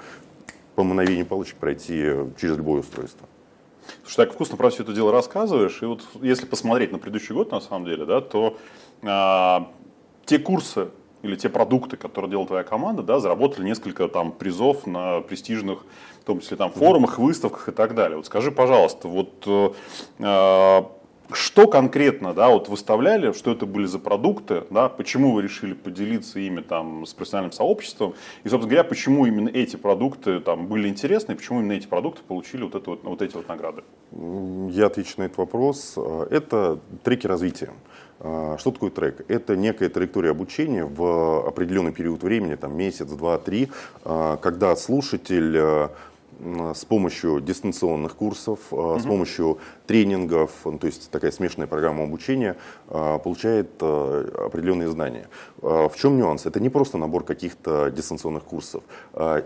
по 0.74 0.84
мановению 0.84 1.26
палочек 1.26 1.56
пройти 1.56 2.12
через 2.40 2.56
любое 2.56 2.80
устройство. 2.80 3.26
Слушай, 4.02 4.16
так 4.16 4.34
вкусно 4.34 4.56
про 4.56 4.70
все 4.70 4.82
это 4.82 4.92
дело 4.92 5.10
рассказываешь. 5.10 5.82
И 5.82 5.86
вот 5.86 6.02
если 6.20 6.46
посмотреть 6.46 6.92
на 6.92 6.98
предыдущий 6.98 7.34
год, 7.34 7.50
на 7.50 7.60
самом 7.60 7.86
деле, 7.86 8.04
да, 8.04 8.20
то 8.20 8.56
а, 9.02 9.70
те 10.24 10.38
курсы 10.38 10.88
или 11.28 11.36
те 11.36 11.48
продукты, 11.48 11.96
которые 11.96 12.30
делала 12.30 12.46
твоя 12.46 12.64
команда, 12.64 13.02
да, 13.02 13.20
заработали 13.20 13.64
несколько 13.64 14.08
там 14.08 14.32
призов 14.32 14.86
на 14.86 15.20
престижных 15.20 15.84
том 16.28 16.40
числе 16.40 16.58
там 16.58 16.70
форумах, 16.70 17.18
выставках 17.18 17.70
и 17.70 17.72
так 17.72 17.94
далее. 17.94 18.18
Вот 18.18 18.26
скажи, 18.26 18.52
пожалуйста, 18.52 19.08
вот 19.08 19.44
э, 19.46 19.70
э, 20.18 20.82
что 21.32 21.66
конкретно, 21.66 22.34
да, 22.34 22.48
вот 22.48 22.68
выставляли, 22.68 23.32
что 23.32 23.52
это 23.52 23.66
были 23.66 23.86
за 23.86 23.98
продукты, 23.98 24.64
да, 24.70 24.88
почему 24.88 25.32
вы 25.32 25.42
решили 25.42 25.74
поделиться 25.74 26.38
ими 26.38 26.60
там 26.60 27.06
с 27.06 27.12
профессиональным 27.14 27.52
сообществом, 27.52 28.14
и, 28.44 28.48
собственно 28.48 28.70
говоря, 28.70 28.84
почему 28.84 29.26
именно 29.26 29.48
эти 29.48 29.76
продукты 29.76 30.40
там 30.40 30.66
были 30.66 30.88
интересны, 30.88 31.32
и 31.32 31.34
почему 31.34 31.60
именно 31.60 31.72
эти 31.72 31.86
продукты 31.86 32.22
получили 32.26 32.62
вот, 32.62 32.74
это 32.74 32.90
вот, 32.90 33.04
вот 33.04 33.22
эти 33.22 33.34
вот 33.34 33.48
награды? 33.48 33.82
Я 34.70 34.86
отвечу 34.86 35.14
на 35.18 35.24
этот 35.24 35.38
вопрос. 35.38 35.96
Это 36.30 36.78
треки 37.04 37.26
развития. 37.26 37.70
А, 38.20 38.56
что 38.58 38.72
такое 38.72 38.90
трек? 38.90 39.24
Это 39.28 39.56
некая 39.56 39.88
траектория 39.88 40.30
обучения 40.30 40.84
в 40.84 41.46
определенный 41.46 41.92
период 41.92 42.22
времени, 42.22 42.56
там 42.56 42.76
месяц, 42.76 43.06
два, 43.06 43.38
три, 43.38 43.68
а, 44.04 44.36
когда 44.36 44.74
слушатель 44.76 45.90
с 46.74 46.84
помощью 46.84 47.40
дистанционных 47.40 48.14
курсов, 48.14 48.60
угу. 48.70 48.98
с 48.98 49.04
помощью 49.04 49.58
тренингов, 49.86 50.52
ну, 50.64 50.78
то 50.78 50.86
есть 50.86 51.10
такая 51.10 51.32
смешанная 51.32 51.66
программа 51.66 52.04
обучения, 52.04 52.56
а, 52.88 53.18
получает 53.18 53.70
а, 53.80 54.46
определенные 54.46 54.88
знания. 54.88 55.28
В 55.60 55.92
чем 55.96 56.16
нюанс? 56.16 56.46
Это 56.46 56.60
не 56.60 56.68
просто 56.68 56.98
набор 56.98 57.24
каких-то 57.24 57.90
дистанционных 57.90 58.44
курсов. 58.44 58.82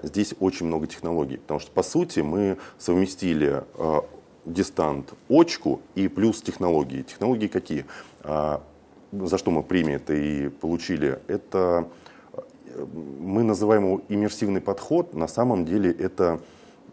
Здесь 0.03 0.35
очень 0.41 0.67
много 0.67 0.87
технологий, 0.87 1.39
потому 1.39 1.61
что, 1.61 1.71
по 1.71 1.83
сути, 1.83 2.21
мы 2.21 2.59
совместили 2.79 3.65
дистант 4.45 5.15
очку 5.29 5.81
и 5.95 6.09
плюс 6.09 6.43
технологии. 6.43 7.03
Технологии 7.03 7.47
какие? 7.47 7.87
За 8.23 9.39
что 9.39 9.51
мы 9.51 9.63
премии 9.63 9.95
это 9.95 10.13
и 10.13 10.49
получили? 10.49 11.21
Это 11.29 11.89
мы 13.21 13.43
называем 13.43 13.85
его 13.85 14.03
иммерсивный 14.09 14.61
подход. 14.61 15.15
На 15.15 15.29
самом 15.29 15.65
деле 15.65 15.91
это 15.91 16.41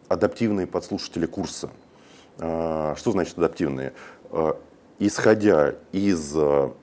адаптивные 0.09 0.67
подслушатели 0.67 1.25
курса. 1.25 1.69
А, 2.39 2.95
что 2.97 3.11
значит 3.11 3.37
адаптивные? 3.37 3.93
А, 4.31 4.57
исходя 4.97 5.75
из 5.91 6.33
а, 6.35 6.73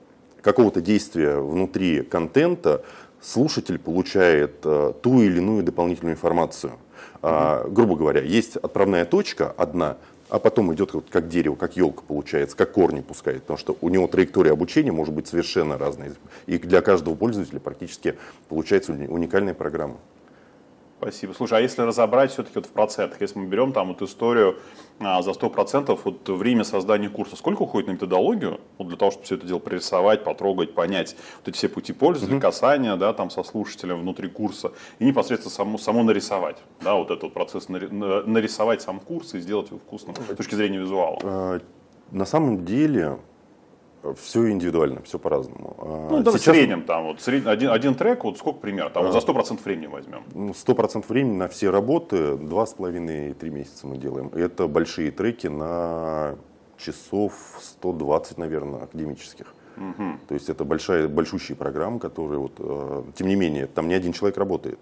какого-то 0.41 0.81
действия 0.81 1.37
внутри 1.37 2.01
контента, 2.01 2.83
слушатель 3.21 3.77
получает 3.77 4.61
ту 4.61 5.21
или 5.21 5.37
иную 5.37 5.63
дополнительную 5.63 6.15
информацию. 6.15 6.73
Грубо 7.21 7.95
говоря, 7.95 8.21
есть 8.21 8.55
отправная 8.57 9.03
точка 9.03 9.53
одна, 9.57 9.97
а 10.29 10.39
потом 10.39 10.73
идет 10.73 10.93
как 11.09 11.27
дерево, 11.27 11.55
как 11.55 11.75
елка 11.75 12.03
получается, 12.07 12.55
как 12.55 12.71
корни 12.71 13.01
пускает, 13.01 13.41
потому 13.41 13.57
что 13.57 13.75
у 13.81 13.89
него 13.89 14.07
траектория 14.07 14.51
обучения 14.51 14.91
может 14.91 15.13
быть 15.13 15.27
совершенно 15.27 15.77
разная. 15.77 16.13
И 16.45 16.59
для 16.59 16.81
каждого 16.81 17.15
пользователя 17.15 17.59
практически 17.59 18.15
получается 18.47 18.93
уникальная 18.93 19.55
программа. 19.55 19.97
Спасибо. 20.99 21.33
Слушай, 21.33 21.59
а 21.59 21.61
если 21.61 21.83
разобрать 21.83 22.31
все-таки 22.31 22.55
вот 22.55 22.65
в 22.65 22.71
процентах, 22.71 23.21
если 23.21 23.37
мы 23.37 23.45
берем 23.45 23.71
там 23.71 23.89
вот 23.89 24.01
историю 24.01 24.57
а, 24.99 25.21
за 25.21 25.31
100%, 25.31 25.99
вот 26.03 26.29
время 26.29 26.63
создания 26.63 27.07
курса, 27.07 27.35
сколько 27.35 27.61
уходит 27.61 27.87
на 27.87 27.91
методологию, 27.91 28.59
вот 28.79 28.87
для 28.87 28.97
того, 28.97 29.11
чтобы 29.11 29.25
все 29.25 29.35
это 29.35 29.45
дело 29.45 29.59
прорисовать, 29.59 30.23
потрогать, 30.23 30.73
понять 30.73 31.15
вот 31.37 31.49
эти 31.49 31.57
все 31.57 31.69
пути 31.69 31.93
пользователя, 31.93 32.37
mm-hmm. 32.37 32.41
касания, 32.41 32.95
да, 32.95 33.13
там 33.13 33.29
со 33.29 33.43
слушателем 33.43 34.01
внутри 34.01 34.27
курса, 34.27 34.71
и 34.97 35.05
непосредственно 35.05 35.53
само, 35.53 35.77
само 35.77 36.03
нарисовать, 36.03 36.57
да, 36.81 36.95
вот 36.95 37.11
этот 37.11 37.31
процесс 37.31 37.69
нарисовать 37.69 38.81
сам 38.81 38.99
курс 38.99 39.35
и 39.35 39.39
сделать 39.39 39.67
его 39.67 39.77
вкусным 39.77 40.15
с 40.15 40.35
точки 40.35 40.55
зрения 40.55 40.79
визуала? 40.79 41.19
А, 41.23 41.59
на 42.09 42.25
самом 42.25 42.65
деле 42.65 43.19
все 44.15 44.49
индивидуально, 44.49 45.01
все 45.03 45.19
по-разному. 45.19 45.75
А, 45.77 46.07
ну, 46.11 46.23
давай 46.23 46.39
Сейчас... 46.39 46.53
в 46.53 46.57
среднем, 46.57 46.83
там, 46.83 47.03
вот, 47.05 47.21
средний, 47.21 47.51
один, 47.51 47.71
один 47.71 47.95
трек, 47.95 48.23
вот 48.23 48.37
сколько 48.37 48.59
примерно, 48.59 48.89
там, 48.89 49.05
а, 49.05 49.11
за 49.11 49.19
100% 49.19 49.63
времени 49.63 49.87
возьмем. 49.87 50.23
100% 50.33 50.91
ну, 50.95 51.03
времени 51.07 51.35
на 51.35 51.47
все 51.47 51.69
работы, 51.69 52.15
2,5-3 52.33 53.49
месяца 53.49 53.87
мы 53.87 53.97
делаем. 53.97 54.29
Это 54.33 54.67
большие 54.67 55.11
треки 55.11 55.47
на 55.47 56.35
часов 56.77 57.33
120, 57.61 58.37
наверное, 58.37 58.83
академических. 58.83 59.53
Угу. 59.77 60.03
То 60.27 60.33
есть 60.33 60.49
это 60.49 60.63
большая, 60.65 61.07
большущие 61.07 61.55
программы, 61.55 61.99
которые, 61.99 62.39
вот, 62.39 62.53
э, 62.57 63.03
тем 63.15 63.27
не 63.27 63.35
менее, 63.35 63.67
там 63.67 63.87
не 63.87 63.93
один 63.93 64.11
человек 64.11 64.37
работает. 64.37 64.79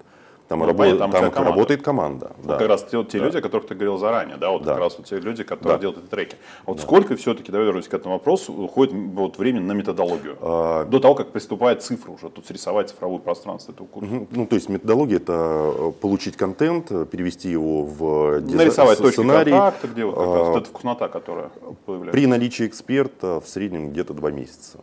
Там, 0.47 0.59
ну, 0.59 0.67
рабо- 0.67 0.97
там, 0.97 1.11
там 1.11 1.31
команда. 1.31 1.43
работает 1.43 1.81
команда. 1.81 2.31
Вот 2.37 2.47
да. 2.47 2.57
Как 2.57 2.67
раз 2.67 2.83
те, 2.83 3.03
те 3.03 3.17
да. 3.17 3.25
люди, 3.25 3.37
о 3.37 3.41
которых 3.41 3.67
ты 3.67 3.73
говорил 3.73 3.97
заранее, 3.97 4.37
да, 4.37 4.51
вот 4.51 4.61
да. 4.61 4.73
как 4.73 4.79
раз 4.79 4.97
вот 4.97 5.07
те 5.07 5.19
люди, 5.19 5.43
которые 5.43 5.77
да. 5.77 5.81
делают 5.81 6.03
эти 6.03 6.07
треки. 6.07 6.35
Вот 6.67 6.77
да. 6.77 6.83
сколько 6.83 7.15
все-таки, 7.15 7.51
давай 7.51 7.65
вернусь 7.65 7.87
к 7.87 7.93
этому 7.93 8.15
вопросу, 8.15 8.53
уходит 8.53 8.93
вот 8.93 9.39
времени 9.39 9.63
на 9.63 9.71
методологию? 9.71 10.37
А... 10.41 10.85
До 10.85 10.99
того, 10.99 11.15
как 11.15 11.31
приступает 11.31 11.81
цифра 11.81 12.11
уже, 12.11 12.29
тут 12.29 12.49
рисовать 12.51 12.89
цифровое 12.89 13.19
пространство 13.19 13.71
этого 13.71 13.87
курса. 13.87 14.27
Ну, 14.29 14.45
то 14.45 14.55
есть 14.55 14.69
методология 14.69 15.17
это 15.17 15.73
э, 15.75 15.91
получить 15.99 16.37
контент, 16.37 16.89
перевести 17.09 17.49
его 17.49 17.83
в 17.83 18.41
дизайн, 18.41 18.57
Нарисовать 18.57 18.99
точки 18.99 19.13
сценарий. 19.13 19.51
контакта, 19.51 19.87
где 19.87 20.05
вот 20.05 20.15
как 20.15 20.27
а... 20.27 20.37
раз 20.37 20.47
вот 20.49 20.57
эта 20.57 20.69
вкуснота, 20.69 21.07
которая 21.07 21.49
появляется. 21.87 22.11
При 22.11 22.27
наличии 22.27 22.67
эксперта 22.67 23.41
в 23.41 23.47
среднем 23.47 23.89
где-то 23.89 24.13
два 24.13 24.29
месяца. 24.29 24.79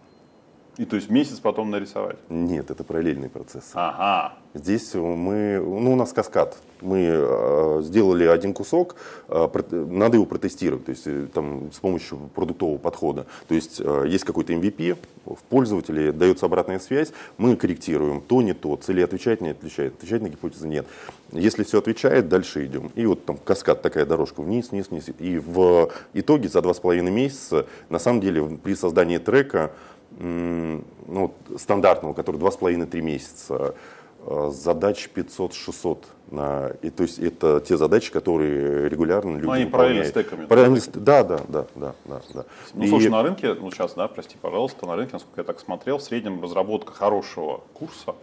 И 0.82 0.84
то 0.84 0.96
есть 0.96 1.10
месяц 1.10 1.38
потом 1.38 1.70
нарисовать? 1.70 2.16
Нет, 2.28 2.72
это 2.72 2.82
параллельный 2.82 3.28
процесс. 3.28 3.70
Ага. 3.74 4.34
Здесь 4.52 4.92
мы, 4.94 5.60
ну 5.60 5.92
у 5.92 5.96
нас 5.96 6.12
каскад. 6.12 6.56
Мы 6.80 7.06
э, 7.08 7.80
сделали 7.84 8.24
один 8.24 8.52
кусок, 8.52 8.96
э, 9.28 9.48
надо 9.70 10.16
его 10.16 10.26
протестировать, 10.26 10.86
то 10.86 10.90
есть 10.90 11.06
э, 11.06 11.28
там 11.32 11.70
с 11.72 11.78
помощью 11.78 12.18
продуктового 12.34 12.78
подхода. 12.78 13.26
То 13.46 13.54
есть 13.54 13.80
э, 13.80 14.06
есть 14.08 14.24
какой-то 14.24 14.52
MVP, 14.52 14.96
в 15.24 15.38
пользователе 15.48 16.10
дается 16.10 16.46
обратная 16.46 16.80
связь, 16.80 17.12
мы 17.38 17.54
корректируем 17.54 18.20
то, 18.20 18.42
не 18.42 18.52
то, 18.52 18.76
цели 18.76 19.00
отвечает, 19.02 19.40
не 19.40 19.50
отвечает, 19.50 19.94
отвечает 19.94 20.22
на 20.22 20.28
гипотезы 20.28 20.66
нет. 20.66 20.86
Если 21.30 21.62
все 21.62 21.78
отвечает, 21.78 22.28
дальше 22.28 22.66
идем. 22.66 22.90
И 22.96 23.06
вот 23.06 23.24
там 23.24 23.36
каскад, 23.36 23.80
такая 23.80 24.04
дорожка 24.04 24.42
вниз, 24.42 24.72
вниз, 24.72 24.88
вниз. 24.90 25.04
И 25.20 25.38
в 25.38 25.90
итоге 26.12 26.48
за 26.48 26.60
два 26.60 26.74
с 26.74 26.80
половиной 26.80 27.12
месяца, 27.12 27.66
на 27.88 28.00
самом 28.00 28.20
деле, 28.20 28.58
при 28.62 28.74
создании 28.74 29.18
трека 29.18 29.70
ну, 30.22 31.34
стандартного, 31.56 32.14
который 32.14 32.40
2,5-3 32.40 33.00
месяца, 33.00 33.74
э, 34.24 34.50
задач 34.52 35.08
500-600. 35.14 35.98
На, 36.30 36.72
и, 36.80 36.88
то 36.88 37.02
есть 37.02 37.18
это 37.18 37.60
те 37.60 37.76
задачи, 37.76 38.10
которые 38.10 38.88
регулярно 38.88 39.36
люди 39.36 39.46
ну, 39.46 39.52
они 39.52 39.66
параллельно 39.66 40.04
стеками. 40.04 40.46
Параллельно, 40.46 40.80
да, 40.94 41.24
да, 41.24 41.40
да, 41.48 41.66
да, 41.74 41.94
да, 42.04 42.22
да. 42.32 42.44
Ну, 42.72 42.84
и... 42.84 42.88
слушай, 42.88 43.10
на 43.10 43.22
рынке, 43.22 43.52
ну 43.54 43.70
сейчас, 43.70 43.94
да, 43.94 44.08
прости, 44.08 44.36
пожалуйста, 44.40 44.86
на 44.86 44.96
рынке, 44.96 45.14
насколько 45.14 45.40
я 45.40 45.44
так 45.44 45.60
смотрел, 45.60 45.98
в 45.98 46.02
среднем 46.02 46.42
разработка 46.42 46.92
хорошего 46.92 47.62
курса, 47.74 48.14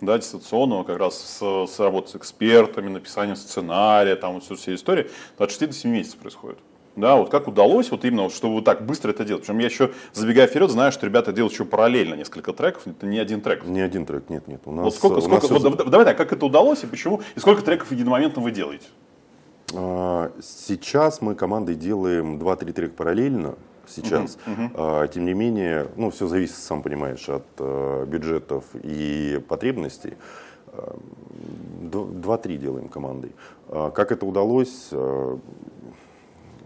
да, 0.00 0.18
дистанционного, 0.18 0.82
как 0.82 0.98
раз 0.98 1.20
с, 1.20 1.66
с 1.72 1.78
работой 1.78 2.08
с 2.08 2.16
экспертами, 2.16 2.88
написанием 2.88 3.36
сценария, 3.36 4.16
там 4.16 4.34
вот 4.34 4.42
все, 4.42 4.56
все 4.56 4.74
истории, 4.74 5.08
от 5.38 5.50
6 5.50 5.66
до 5.68 5.72
7 5.72 5.90
месяцев 5.90 6.18
происходит. 6.18 6.58
Да, 6.94 7.16
вот 7.16 7.30
как 7.30 7.48
удалось, 7.48 7.90
вот 7.90 8.04
именно, 8.04 8.28
чтобы 8.28 8.56
вот 8.56 8.64
так 8.64 8.84
быстро 8.84 9.10
это 9.10 9.24
делать. 9.24 9.42
Причем 9.42 9.58
я 9.58 9.66
еще, 9.66 9.92
забегая 10.12 10.46
вперед, 10.46 10.70
знаю, 10.70 10.92
что 10.92 11.06
ребята 11.06 11.32
делают 11.32 11.52
еще 11.52 11.64
параллельно 11.64 12.14
несколько 12.14 12.52
треков, 12.52 12.86
это 12.86 13.06
не 13.06 13.18
один 13.18 13.40
трек. 13.40 13.64
Не 13.64 13.80
один 13.80 14.04
трек, 14.04 14.28
нет, 14.28 14.46
нет. 14.46 14.60
У 14.66 14.72
нас, 14.72 14.84
вот 14.84 14.94
сколько, 14.94 15.20
сколько, 15.20 15.48
нас 15.48 15.62
вот, 15.62 15.74
все... 15.74 15.84
давай 15.84 16.04
так, 16.04 16.18
как 16.18 16.32
это 16.32 16.44
удалось 16.44 16.82
и 16.84 16.86
почему, 16.86 17.22
и 17.34 17.40
сколько 17.40 17.62
треков 17.62 17.90
единомоментно 17.92 18.42
вы 18.42 18.50
делаете? 18.50 18.84
А, 19.74 20.32
сейчас 20.42 21.22
мы 21.22 21.34
командой 21.34 21.76
делаем 21.76 22.36
2-3 22.36 22.72
трека 22.72 22.94
параллельно, 22.94 23.54
сейчас. 23.86 24.36
Uh-huh, 24.46 24.74
uh-huh. 24.74 25.08
Тем 25.08 25.24
не 25.24 25.32
менее, 25.32 25.88
ну, 25.96 26.10
все 26.10 26.26
зависит, 26.26 26.56
сам 26.56 26.82
понимаешь, 26.82 27.26
от 27.28 27.46
э, 27.58 28.04
бюджетов 28.06 28.64
и 28.74 29.42
потребностей. 29.48 30.14
Два-три 31.82 32.56
делаем 32.56 32.88
командой. 32.88 33.32
А, 33.68 33.90
как 33.90 34.12
это 34.12 34.24
удалось? 34.24 34.88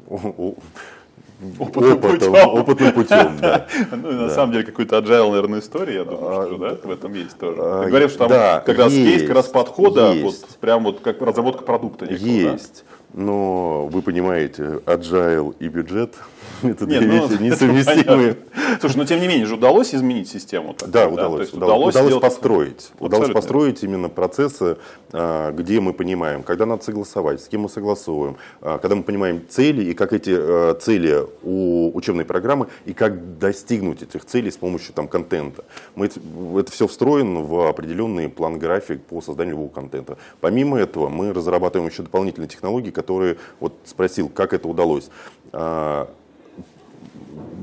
Опытным, 0.09 1.93
опытом, 1.99 2.01
путем. 2.01 2.35
опытным 2.35 2.93
путем, 2.93 3.37
да. 3.39 3.67
Ну, 3.91 4.11
на 4.11 4.29
да. 4.29 4.35
самом 4.35 4.53
деле, 4.53 4.65
какой-то 4.65 4.97
agile, 4.99 5.31
наверное, 5.31 5.61
история, 5.61 5.97
я 5.97 6.05
думаю, 6.05 6.41
а, 6.41 6.47
что 6.47 6.57
да, 6.57 6.77
в 6.83 6.91
этом 6.91 7.13
есть 7.13 7.39
тоже. 7.39 7.59
А, 7.61 7.83
Ты 7.85 7.91
говоришь, 7.91 8.11
что 8.11 8.21
там 8.21 8.29
да, 8.31 8.61
как 8.61 8.79
раз 8.79 8.93
есть, 8.93 9.07
кейс, 9.07 9.23
как 9.29 9.37
раз 9.37 9.47
подхода, 9.49 10.13
есть. 10.13 10.25
вот 10.25 10.57
прям 10.61 10.85
вот 10.85 11.01
как 11.01 11.21
разработка 11.21 11.63
продукта. 11.63 12.07
Некого, 12.07 12.27
есть. 12.27 12.85
Да? 13.13 13.23
Но 13.23 13.87
вы 13.87 14.01
понимаете, 14.01 14.81
agile 14.87 15.55
и 15.59 15.69
бюджет 15.69 16.15
это 16.63 16.87
Нет, 16.87 17.01
две 17.01 17.21
ну, 17.21 17.29
вещи 17.29 17.43
несовместимые. 17.43 18.37
Слушай, 18.81 18.97
но 18.97 19.05
тем 19.05 19.21
не 19.21 19.29
менее 19.29 19.47
же 19.47 19.55
удалось 19.55 19.95
изменить 19.95 20.29
систему? 20.29 20.75
Такую, 20.75 20.93
да, 20.93 21.09
удалось. 21.09 21.51
Да? 21.51 21.57
удалось, 21.57 21.95
удалось, 21.95 21.95
удалось 21.95 22.21
построить. 22.23 22.91
Удалось 22.99 23.31
построить 23.31 23.83
именно 23.83 24.09
процессы, 24.09 24.79
а, 25.13 25.53
где 25.53 25.81
мы 25.81 25.93
понимаем, 25.93 26.43
когда 26.43 26.67
надо 26.67 26.85
согласовать, 26.85 27.43
с 27.43 27.49
кем 27.49 27.63
мы 27.63 27.69
согласовываем, 27.69 28.37
а, 28.61 28.79
когда 28.79 28.97
мы 28.97 29.03
понимаем 29.03 29.43
цели 29.49 29.85
и 29.85 29.95
как 29.95 30.13
эти 30.13 30.35
а, 30.37 30.75
цели 30.75 31.27
у 31.43 31.97
учебной 31.97 32.25
программы 32.25 32.69
и 32.85 32.93
как 32.93 33.39
достигнуть 33.39 34.03
этих 34.03 34.25
целей 34.25 34.51
с 34.51 34.57
помощью 34.57 34.95
там, 34.95 35.09
контента. 35.09 35.65
Мы 35.95 36.07
это, 36.07 36.21
это 36.59 36.73
все 36.73 36.87
встроено 36.87 37.43
в 37.43 37.69
определенный 37.69 38.29
план-график 38.29 39.03
по 39.03 39.21
созданию 39.21 39.55
любого 39.55 39.69
контента. 39.69 40.17
Помимо 40.41 40.79
этого, 40.79 41.09
мы 41.09 41.33
разрабатываем 41.33 41.91
еще 41.91 42.03
дополнительные 42.03 42.49
технологии, 42.49 42.91
которые, 42.91 43.37
вот 43.61 43.75
спросил, 43.85 44.29
как 44.29 44.53
это 44.53 44.69
удалось 44.69 45.09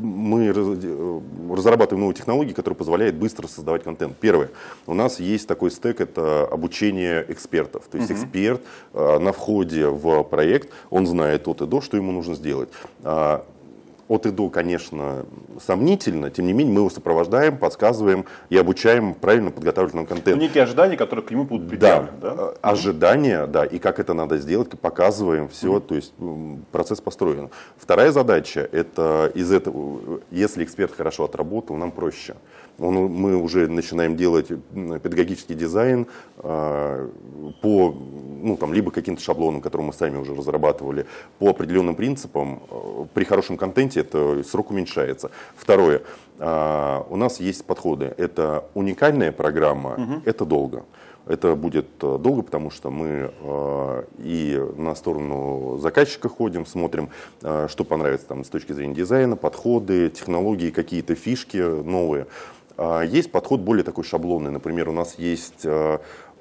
мы 0.02 0.46
э, 0.46 1.20
разрабатываем 1.54 2.02
новые 2.02 2.16
технологии, 2.16 2.54
которые 2.54 2.76
позволяют 2.78 3.16
быстро 3.16 3.48
создавать 3.48 3.84
контент. 3.84 4.18
Первое, 4.18 4.50
у 4.88 4.94
нас 4.94 5.20
есть 5.20 5.48
такой 5.48 5.72
стек, 5.72 6.02
это 6.02 6.46
обучение 6.46 7.26
экспертов. 7.28 7.84
То 7.92 7.98
есть 7.98 8.12
угу. 8.12 8.20
эксперт 8.20 8.62
э, 8.94 9.20
на 9.20 9.32
входе 9.32 9.88
в 9.88 10.24
проект, 10.24 10.70
он 10.90 11.08
знает 11.08 11.48
от 11.48 11.62
и 11.62 11.66
до, 11.66 11.82
что 11.82 11.98
ему 11.98 12.12
нужно 12.12 12.36
сделать. 12.36 12.70
От 14.14 14.28
и 14.28 14.30
до, 14.30 14.48
конечно, 14.50 15.26
сомнительно, 15.60 16.30
тем 16.30 16.46
не 16.46 16.54
менее 16.54 16.72
мы 16.72 16.80
его 16.82 16.92
сопровождаем, 16.92 17.58
подсказываем 17.58 18.26
и 18.52 18.58
обучаем 18.58 19.16
правильно 19.16 19.50
подготовленному 19.50 20.06
контенту. 20.06 20.40
Некие 20.40 20.66
ожидания, 20.66 20.96
которые 20.96 21.26
к 21.26 21.32
нему 21.32 21.46
будут 21.46 21.68
предъявлены. 21.68 22.12
Да, 22.22 22.36
да? 22.36 22.54
ожидания, 22.62 23.48
да, 23.48 23.66
и 23.66 23.80
как 23.80 23.98
это 23.98 24.14
надо 24.14 24.38
сделать, 24.38 24.70
показываем 24.80 25.50
все, 25.50 25.78
mm-hmm. 25.78 25.88
то 25.88 25.96
есть 25.96 26.14
процесс 26.72 27.02
построен. 27.02 27.50
Вторая 27.76 28.12
задача, 28.12 28.70
это 28.72 29.32
из 29.34 29.52
этого, 29.52 30.22
если 30.30 30.64
эксперт 30.64 30.94
хорошо 30.96 31.24
отработал, 31.24 31.76
нам 31.78 31.92
проще. 31.92 32.36
Он, 32.78 32.94
мы 32.94 33.36
уже 33.36 33.68
начинаем 33.68 34.16
делать 34.16 34.48
педагогический 34.48 35.56
дизайн 35.56 36.06
э, 36.38 37.10
по 37.62 37.96
ну, 38.44 38.58
там, 38.58 38.74
либо 38.74 38.92
каким-то 38.92 39.22
шаблонам, 39.22 39.62
которые 39.62 39.88
мы 39.88 39.94
сами 39.94 40.18
уже 40.18 40.36
разрабатывали, 40.36 41.06
по 41.40 41.50
определенным 41.50 41.96
принципам. 41.96 42.62
Э, 42.70 43.06
при 43.14 43.24
хорошем 43.24 43.58
контенте 43.58 44.02
это 44.02 44.44
срок 44.44 44.72
уменьшается. 44.72 45.32
Второе. 45.56 46.02
Э, 46.40 47.02
у 47.10 47.16
нас 47.16 47.40
есть 47.40 47.66
подходы. 47.66 48.14
Это 48.18 48.66
уникальная 48.74 49.32
программа, 49.32 49.94
угу. 49.94 50.22
это 50.26 50.46
долго. 50.46 50.84
Это 51.26 51.56
будет 51.56 51.88
э, 52.02 52.18
долго, 52.20 52.42
потому 52.42 52.70
что 52.70 52.92
мы 52.92 53.32
э, 53.40 54.04
и 54.18 54.62
на 54.76 54.94
сторону 54.94 55.78
заказчика 55.82 56.28
ходим, 56.28 56.66
смотрим, 56.66 57.10
э, 57.42 57.68
что 57.70 57.86
понравится 57.86 58.28
там, 58.28 58.44
с 58.44 58.50
точки 58.50 58.74
зрения 58.74 58.94
дизайна, 58.94 59.38
подходы, 59.38 60.10
технологии, 60.10 60.70
какие-то 60.70 61.16
фишки 61.16 61.58
новые. 61.58 62.28
А, 62.76 63.04
есть 63.04 63.32
подход 63.32 63.62
более 63.62 63.86
такой 63.86 64.04
шаблонный. 64.04 64.52
Например, 64.52 64.90
у 64.90 64.92
нас 64.92 65.18
есть 65.18 65.66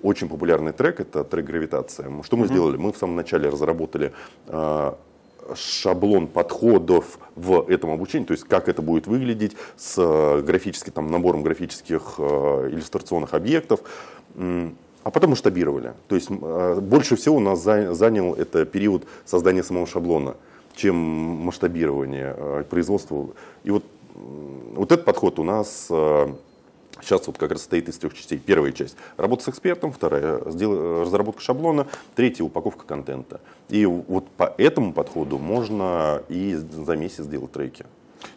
очень 0.02 0.28
популярный 0.28 0.72
трек, 0.72 1.00
это 1.00 1.24
трек 1.24 1.46
«Гравитация». 1.46 2.10
Что 2.22 2.36
мы 2.36 2.44
mm-hmm. 2.44 2.48
сделали? 2.48 2.76
Мы 2.76 2.92
в 2.92 2.96
самом 2.96 3.16
начале 3.16 3.48
разработали 3.48 4.12
э, 4.48 4.92
шаблон 5.54 6.26
подходов 6.26 7.18
в 7.36 7.70
этом 7.70 7.90
обучении, 7.90 8.26
то 8.26 8.32
есть 8.32 8.44
как 8.44 8.68
это 8.68 8.82
будет 8.82 9.06
выглядеть 9.06 9.56
с 9.76 9.96
э, 9.98 10.42
графическим 10.42 10.92
там, 10.92 11.10
набором 11.10 11.42
графических 11.42 12.14
э, 12.18 12.68
иллюстрационных 12.72 13.34
объектов, 13.34 13.80
а 14.34 15.10
потом 15.10 15.30
масштабировали. 15.30 15.92
То 16.08 16.14
есть 16.14 16.30
больше 16.30 17.16
всего 17.16 17.36
у 17.36 17.40
нас 17.40 17.60
занял 17.60 18.34
это 18.34 18.64
период 18.64 19.04
создания 19.24 19.62
самого 19.62 19.86
шаблона, 19.86 20.36
чем 20.74 20.94
масштабирование 20.96 22.64
производства. 22.70 23.26
И 23.64 23.70
вот, 23.70 23.84
вот 24.14 24.90
этот 24.90 25.04
подход 25.04 25.38
у 25.38 25.44
нас 25.44 25.90
Сейчас 27.02 27.26
вот 27.26 27.36
как 27.36 27.50
раз 27.50 27.60
состоит 27.60 27.88
из 27.88 27.98
трех 27.98 28.14
частей. 28.14 28.38
Первая 28.38 28.72
часть– 28.72 28.96
работа 29.16 29.44
с 29.44 29.48
экспертом, 29.48 29.92
вторая– 29.92 30.38
разработка 30.44 31.42
шаблона, 31.42 31.86
третья– 32.14 32.44
упаковка 32.44 32.86
контента. 32.86 33.40
И 33.68 33.84
вот 33.84 34.28
по 34.30 34.54
этому 34.56 34.92
подходу 34.92 35.38
можно 35.38 36.22
и 36.28 36.54
за 36.54 36.96
месяц 36.96 37.24
сделать 37.24 37.52
треки. 37.52 37.84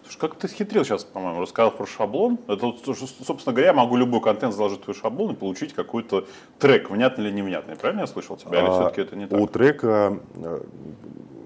Слушай, 0.03 0.19
как 0.19 0.35
ты 0.35 0.47
схитрил 0.47 0.83
сейчас, 0.83 1.03
по-моему, 1.03 1.41
рассказал 1.41 1.71
про 1.71 1.85
шаблон. 1.85 2.39
Это, 2.47 2.73
собственно 2.83 3.53
говоря, 3.53 3.67
я 3.67 3.73
могу 3.73 3.97
любой 3.97 4.21
контент 4.21 4.53
заложить 4.53 4.81
в 4.81 4.83
твой 4.83 4.95
шаблон 4.95 5.31
и 5.31 5.35
получить 5.35 5.73
какой-то 5.73 6.25
трек, 6.59 6.89
внятный 6.89 7.25
или 7.25 7.33
невнятный. 7.33 7.75
Правильно 7.75 8.01
я 8.01 8.07
слышал 8.07 8.37
тебя? 8.37 8.59
Или 8.59 8.67
а, 8.67 8.71
все-таки 8.71 9.01
это 9.01 9.15
не 9.15 9.27
так? 9.27 9.39
У 9.39 9.47
трека 9.47 10.19
э, 10.35 10.61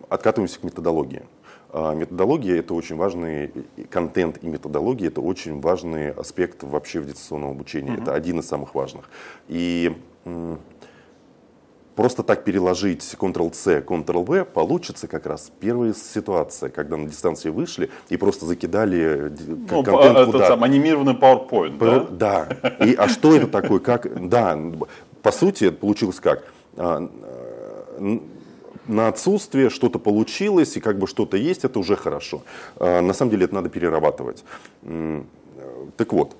откатываемся 0.10 0.60
к 0.60 0.64
методологии. 0.64 1.24
А 1.72 1.94
методология– 1.94 2.60
это 2.60 2.74
очень 2.74 2.96
важный 2.96 3.52
контент 3.92 4.40
и 4.42 4.48
методология– 4.48 5.08
это 5.10 5.22
очень 5.22 5.62
важный 5.62 6.12
аспект 6.12 6.64
вообще 6.64 7.00
в 7.00 7.06
дистанционном 7.06 7.52
обучении. 7.52 7.94
Mm-hmm. 7.94 8.02
Это 8.02 8.14
один 8.16 8.40
из 8.40 8.48
самых 8.48 8.74
важных. 8.74 9.10
И 9.48 9.96
просто 11.96 12.24
так 12.24 12.44
переложить 12.44 13.02
Ctrl-C, 13.02 13.82
Ctrl-V 13.82 14.46
получится 14.46 15.08
как 15.08 15.28
раз 15.28 15.52
первая 15.60 15.94
ситуация, 15.94 16.70
когда 16.70 16.98
на 16.98 17.08
дистанции 17.08 17.50
вышли 17.50 17.92
и 18.10 18.18
просто 18.18 18.46
закидали 18.46 19.32
ну, 19.70 19.84
контент 19.84 20.18
этот 20.18 20.32
куда. 20.32 20.48
Сам, 20.48 20.64
анимированный 20.64 21.14
PowerPoint, 21.14 21.78
По, 21.78 21.86
да? 22.10 22.48
Да. 22.50 22.86
И, 22.86 22.96
а 22.96 23.10
что 23.10 23.36
это 23.36 23.48
такое? 23.48 23.80
Как, 23.80 24.30
да, 24.30 24.58
по 25.22 25.32
сути, 25.32 25.70
получилось 25.70 26.20
как? 26.20 26.46
На 28.90 29.08
отсутствие 29.08 29.70
что-то 29.70 30.00
получилось 30.00 30.76
и 30.76 30.80
как 30.80 30.98
бы 30.98 31.06
что-то 31.06 31.38
есть, 31.38 31.64
это 31.64 31.78
уже 31.78 31.96
хорошо. 31.96 32.42
А, 32.78 33.02
на 33.02 33.14
самом 33.14 33.30
деле 33.30 33.46
это 33.46 33.54
надо 33.54 33.70
перерабатывать. 33.70 34.44
Так 35.96 36.12
вот, 36.12 36.36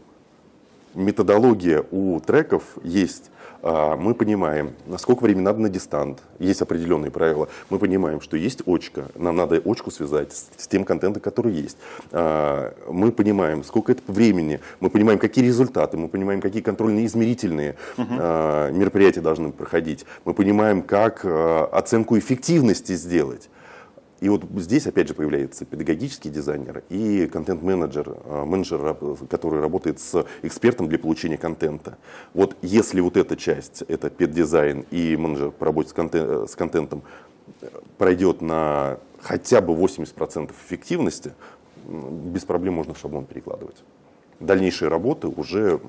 методология 0.96 1.86
у 1.92 2.20
треков 2.20 2.64
есть. 2.82 3.30
А, 3.62 3.96
мы 3.96 4.14
понимаем, 4.14 4.74
насколько 4.86 5.24
времени 5.24 5.44
надо 5.44 5.60
на 5.60 5.70
дистант, 5.70 6.20
есть 6.40 6.62
определенные 6.62 7.12
правила. 7.12 7.50
Мы 7.70 7.80
понимаем, 7.80 8.22
что 8.22 8.38
есть 8.38 8.62
очка, 8.66 9.06
нам 9.16 9.36
надо 9.36 9.58
очку 9.58 9.92
связать 9.92 10.34
с, 10.34 10.48
с 10.58 10.68
тем 10.68 10.86
контентом, 10.86 11.22
который 11.22 11.54
есть. 11.54 11.78
А, 12.12 12.74
мы 12.90 13.12
понимаем, 13.12 13.64
сколько 13.64 13.92
это 13.92 14.02
времени, 14.08 14.60
мы 14.80 14.90
понимаем, 14.90 15.20
какие 15.20 15.46
результаты, 15.46 15.98
мы 15.98 16.08
понимаем, 16.08 16.42
какие 16.42 16.62
контрольные 16.62 17.06
измерительные 17.06 17.76
угу. 17.98 18.14
мероприятия 18.14 19.22
должны 19.22 19.52
проходить. 19.52 20.06
Мы 20.26 20.34
понимаем, 20.34 20.82
как 20.82 21.26
оценку 21.26 22.18
эффективности 22.18 22.94
сделать. 22.94 23.50
И 24.22 24.28
вот 24.28 24.44
здесь 24.58 24.86
опять 24.86 25.08
же 25.08 25.14
появляется 25.14 25.66
педагогический 25.66 26.30
дизайнер 26.30 26.84
и 26.90 27.28
контент-менеджер, 27.28 28.18
а, 28.26 28.46
менеджер, 28.46 28.98
который 29.30 29.62
работает 29.62 30.00
с 30.00 30.26
экспертом 30.42 30.90
для 30.90 31.00
получения 31.00 31.38
контента. 31.38 31.98
Вот 32.34 32.58
если 32.62 33.00
вот 33.00 33.16
эта 33.16 33.38
часть, 33.38 33.84
это 33.84 34.10
педдизайн 34.10 34.86
и 34.92 35.16
менеджер 35.16 35.52
по 35.52 35.66
работе 35.66 35.90
с, 35.90 35.94
контент, 35.94 36.50
с 36.50 36.56
контентом 36.56 37.04
пройдет 37.98 38.42
на 38.42 39.00
хотя 39.22 39.62
бы 39.62 39.74
80% 39.74 40.52
эффективности, 40.52 41.34
без 41.86 42.44
проблем 42.44 42.76
можно 42.76 42.94
в 42.94 43.00
шаблон 43.00 43.26
перекладывать. 43.26 43.78
Дальнейшие 44.40 44.90
работы 44.90 45.28
уже 45.28 45.80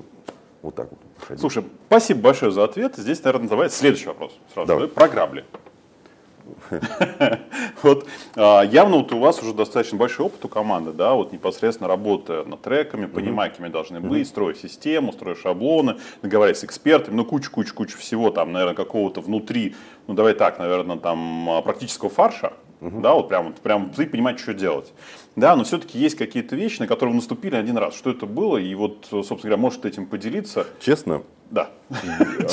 вот 0.61 0.75
так 0.75 0.89
вот. 0.89 1.39
Слушай, 1.39 1.65
спасибо 1.87 2.21
большое 2.21 2.51
за 2.51 2.63
ответ. 2.63 2.95
Здесь, 2.95 3.23
наверное, 3.23 3.49
давай 3.49 3.69
следующий 3.69 4.07
вопрос. 4.07 4.37
Сразу 4.53 4.67
Давай. 4.67 4.87
про 4.87 5.07
грабли. 5.07 5.45
Вот 7.83 8.05
а, 8.35 8.61
явно 8.61 8.97
вот 8.97 9.11
у 9.11 9.19
вас 9.19 9.41
уже 9.41 9.53
достаточно 9.53 9.97
большой 9.97 10.27
опыт 10.27 10.45
у 10.45 10.47
команды, 10.47 10.91
да, 10.91 11.13
вот 11.13 11.31
непосредственно 11.31 11.87
работая 11.87 12.43
над 12.43 12.61
треками, 12.61 13.05
понимая, 13.05 13.49
какими 13.49 13.69
должны 13.69 13.99
быть, 13.99 14.27
строя 14.27 14.53
систему, 14.53 15.11
строя 15.11 15.35
шаблоны, 15.35 15.97
договариваясь 16.21 16.59
с 16.59 16.63
экспертами, 16.63 17.15
ну 17.15 17.25
куча-куча-куча 17.25 17.97
всего 17.97 18.29
там, 18.29 18.51
наверное, 18.51 18.75
какого-то 18.75 19.21
внутри, 19.21 19.75
ну 20.07 20.13
давай 20.13 20.33
так, 20.33 20.59
наверное, 20.59 20.97
там 20.97 21.49
а, 21.49 21.61
практического 21.61 22.09
фарша, 22.09 22.53
Угу. 22.81 22.99
Да, 23.01 23.13
вот 23.13 23.29
прям, 23.29 23.53
прям 23.53 23.91
ты 23.91 24.07
понимать, 24.07 24.39
что 24.39 24.55
делать. 24.55 24.91
Да, 25.35 25.55
но 25.55 25.63
все-таки 25.63 25.99
есть 25.99 26.17
какие-то 26.17 26.55
вещи, 26.55 26.79
на 26.79 26.87
которые 26.87 27.11
вы 27.13 27.17
наступили 27.17 27.55
один 27.55 27.77
раз. 27.77 27.93
Что 27.93 28.09
это 28.09 28.25
было? 28.25 28.57
И 28.57 28.73
вот, 28.73 29.05
собственно 29.09 29.39
говоря, 29.41 29.57
может 29.57 29.85
этим 29.85 30.07
поделиться? 30.07 30.65
Честно? 30.79 31.21
Да, 31.51 31.69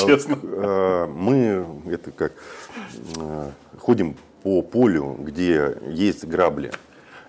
честно. 0.07 0.39
А, 0.43 1.07
мы, 1.07 1.67
это 1.91 2.11
как, 2.11 2.35
ходим 3.79 4.17
по 4.43 4.63
полю, 4.63 5.17
где 5.19 5.77
есть 5.89 6.25
грабли. 6.25 6.73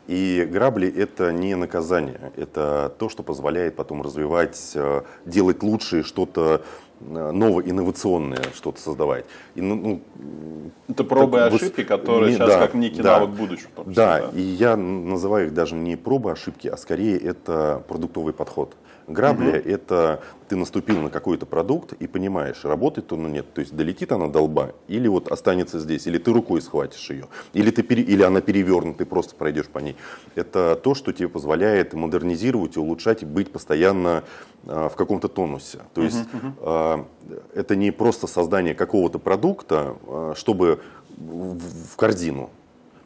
И 0.07 0.47
грабли 0.51 0.91
это 0.91 1.31
не 1.31 1.55
наказание, 1.55 2.31
это 2.35 2.91
то, 2.97 3.09
что 3.09 3.21
позволяет 3.21 3.75
потом 3.75 4.01
развивать, 4.01 4.71
э, 4.73 5.03
делать 5.25 5.61
лучше 5.61 6.01
что-то 6.01 6.63
э, 6.99 7.31
новое, 7.31 7.63
инновационное, 7.65 8.41
что-то 8.55 8.81
создавать. 8.81 9.25
И, 9.53 9.61
ну, 9.61 9.75
ну 9.75 10.71
это 10.87 11.03
пробы 11.03 11.37
и 11.37 11.41
ошибки, 11.41 11.83
которые 11.83 12.31
не, 12.31 12.37
сейчас 12.37 12.49
да, 12.49 12.59
как 12.59 12.73
некий 12.73 13.03
да, 13.03 13.19
навык 13.19 13.37
будущего. 13.37 13.69
Да, 13.85 14.21
да, 14.21 14.29
и 14.33 14.41
я 14.41 14.75
называю 14.75 15.47
их 15.47 15.53
даже 15.53 15.75
не 15.75 15.95
пробы 15.95 16.31
ошибки, 16.31 16.67
а 16.67 16.75
скорее 16.75 17.15
это 17.19 17.83
продуктовый 17.87 18.33
подход. 18.33 18.75
Грабля 19.09 19.59
угу. 19.59 19.69
это 19.69 20.21
ты 20.47 20.55
наступил 20.55 21.01
на 21.01 21.09
какой-то 21.09 21.45
продукт 21.45 21.93
и 21.93 22.07
понимаешь, 22.07 22.63
работает 22.63 23.11
он 23.11 23.27
или 23.27 23.33
нет. 23.33 23.53
То 23.53 23.61
есть 23.61 23.75
долетит 23.75 24.11
она 24.11 24.27
до 24.27 24.41
лба, 24.41 24.73
или 24.87 25.07
вот 25.07 25.31
останется 25.31 25.79
здесь, 25.79 26.07
или 26.07 26.17
ты 26.17 26.31
рукой 26.31 26.61
схватишь 26.61 27.09
ее, 27.09 27.27
или, 27.53 27.71
ты 27.71 27.83
пере, 27.83 28.03
или 28.03 28.23
она 28.23 28.41
перевернута, 28.41 28.99
ты 28.99 29.05
просто 29.05 29.35
пройдешь 29.35 29.67
по 29.67 29.79
ней. 29.79 29.95
Это 30.35 30.79
то, 30.81 30.95
что 30.95 31.11
тебе 31.11 31.27
позволяет 31.27 31.93
модернизировать 31.93 32.77
улучшать, 32.77 33.23
и 33.23 33.25
быть 33.25 33.51
постоянно 33.51 34.23
а, 34.65 34.89
в 34.89 34.95
каком-то 34.95 35.27
тонусе. 35.27 35.79
То 35.93 36.01
есть 36.01 36.25
а, 36.61 37.05
это 37.53 37.75
не 37.75 37.91
просто 37.91 38.27
создание 38.27 38.75
какого-то 38.75 39.19
продукта, 39.19 39.97
а, 40.07 40.33
чтобы 40.35 40.81
в, 41.17 41.57
в 41.93 41.95
корзину. 41.95 42.49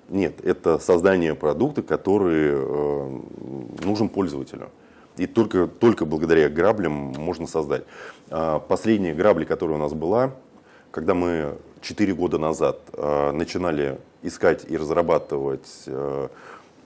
Нет, 0.09 0.43
это 0.45 0.79
создание 0.79 1.33
продукта, 1.33 1.81
который 1.81 2.51
э, 2.51 3.19
нужен 3.83 4.09
пользователю. 4.09 4.69
И 5.17 5.27
только, 5.27 5.67
только 5.67 6.05
благодаря 6.05 6.49
граблям 6.49 6.91
можно 6.91 7.47
создать. 7.47 7.83
А, 8.29 8.59
последняя 8.59 9.13
грабли, 9.13 9.45
которая 9.45 9.77
у 9.77 9.81
нас 9.81 9.93
была, 9.93 10.31
когда 10.91 11.13
мы 11.13 11.57
4 11.81 12.13
года 12.13 12.37
назад 12.37 12.79
а, 12.93 13.31
начинали 13.31 13.99
искать 14.21 14.65
и 14.67 14.77
разрабатывать 14.77 15.85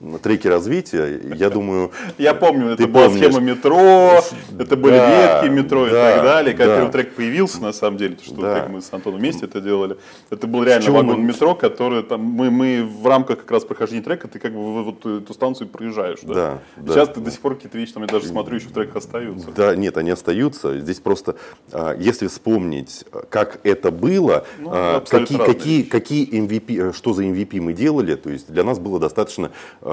э, 0.00 0.18
треки 0.22 0.48
развития, 0.48 1.20
я 1.34 1.50
думаю... 1.50 1.90
Я 2.18 2.34
помню, 2.34 2.70
это 2.70 2.86
была 2.86 3.10
схема 3.10 3.40
метро, 3.40 4.20
это 4.58 4.76
были 4.76 4.94
ветки 4.94 5.48
метро 5.48 5.86
и 5.86 5.90
так 5.90 6.22
далее. 6.22 6.54
Как 6.54 6.66
первый 6.66 6.90
трек 6.90 7.14
появился, 7.14 7.62
на 7.62 7.72
самом 7.72 7.96
деле, 7.98 8.16
что 8.22 8.66
мы 8.68 8.80
с 8.80 8.92
Антоном 8.92 9.20
вместе 9.20 9.46
это 9.46 9.60
делали. 9.60 9.96
Это 10.30 10.46
был 10.46 10.62
реально 10.64 10.90
вагон 10.90 11.24
метро, 11.24 11.54
который 11.54 12.02
там, 12.02 12.20
мы, 12.20 12.50
мы 12.50 12.84
в 12.84 13.06
рамках 13.06 13.38
как 13.38 13.50
раз 13.50 13.64
прохождения 13.64 14.02
трека, 14.02 14.28
ты 14.28 14.38
как 14.38 14.52
бы 14.52 14.84
вот 14.84 15.06
эту 15.06 15.34
станцию 15.34 15.68
проезжаешь. 15.68 16.20
Да? 16.22 16.58
Сейчас 16.86 17.08
ты 17.08 17.20
до 17.20 17.30
сих 17.30 17.40
пор 17.40 17.54
какие-то 17.56 17.78
вещи, 17.78 17.92
там 17.92 18.02
я 18.02 18.08
даже 18.08 18.26
смотрю, 18.26 18.56
еще 18.56 18.68
в 18.68 18.72
треках 18.72 18.96
остаются. 18.96 19.50
Да, 19.52 19.74
нет, 19.74 19.96
они 19.96 20.10
остаются. 20.10 20.78
Здесь 20.80 21.00
просто, 21.00 21.36
а, 21.72 21.96
если 21.96 22.26
вспомнить, 22.26 23.04
как 23.30 23.60
это 23.64 23.90
было, 23.90 24.44
ну, 24.58 24.70
а, 24.72 25.00
какие, 25.00 25.38
какие, 25.38 25.82
какие 25.82 26.40
MVP, 26.40 26.92
что 26.94 27.12
за 27.12 27.24
MVP 27.24 27.60
мы 27.60 27.72
делали, 27.72 28.14
то 28.14 28.30
есть 28.30 28.50
для 28.50 28.64
нас 28.64 28.78
было 28.78 28.98
достаточно 28.98 29.50
а, 29.80 29.87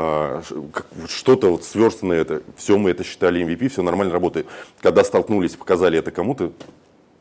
что-то 1.08 1.51
вот 1.51 1.63
сверстанное, 1.63 2.21
это, 2.21 2.41
все 2.58 2.77
мы 2.77 2.91
это 2.91 3.03
считали 3.03 3.45
MVP, 3.45 3.69
все 3.69 3.81
нормально 3.81 4.13
работает. 4.13 4.47
Когда 4.81 5.03
столкнулись, 5.03 5.55
показали 5.55 5.97
это 5.97 6.12
кому-то, 6.12 6.51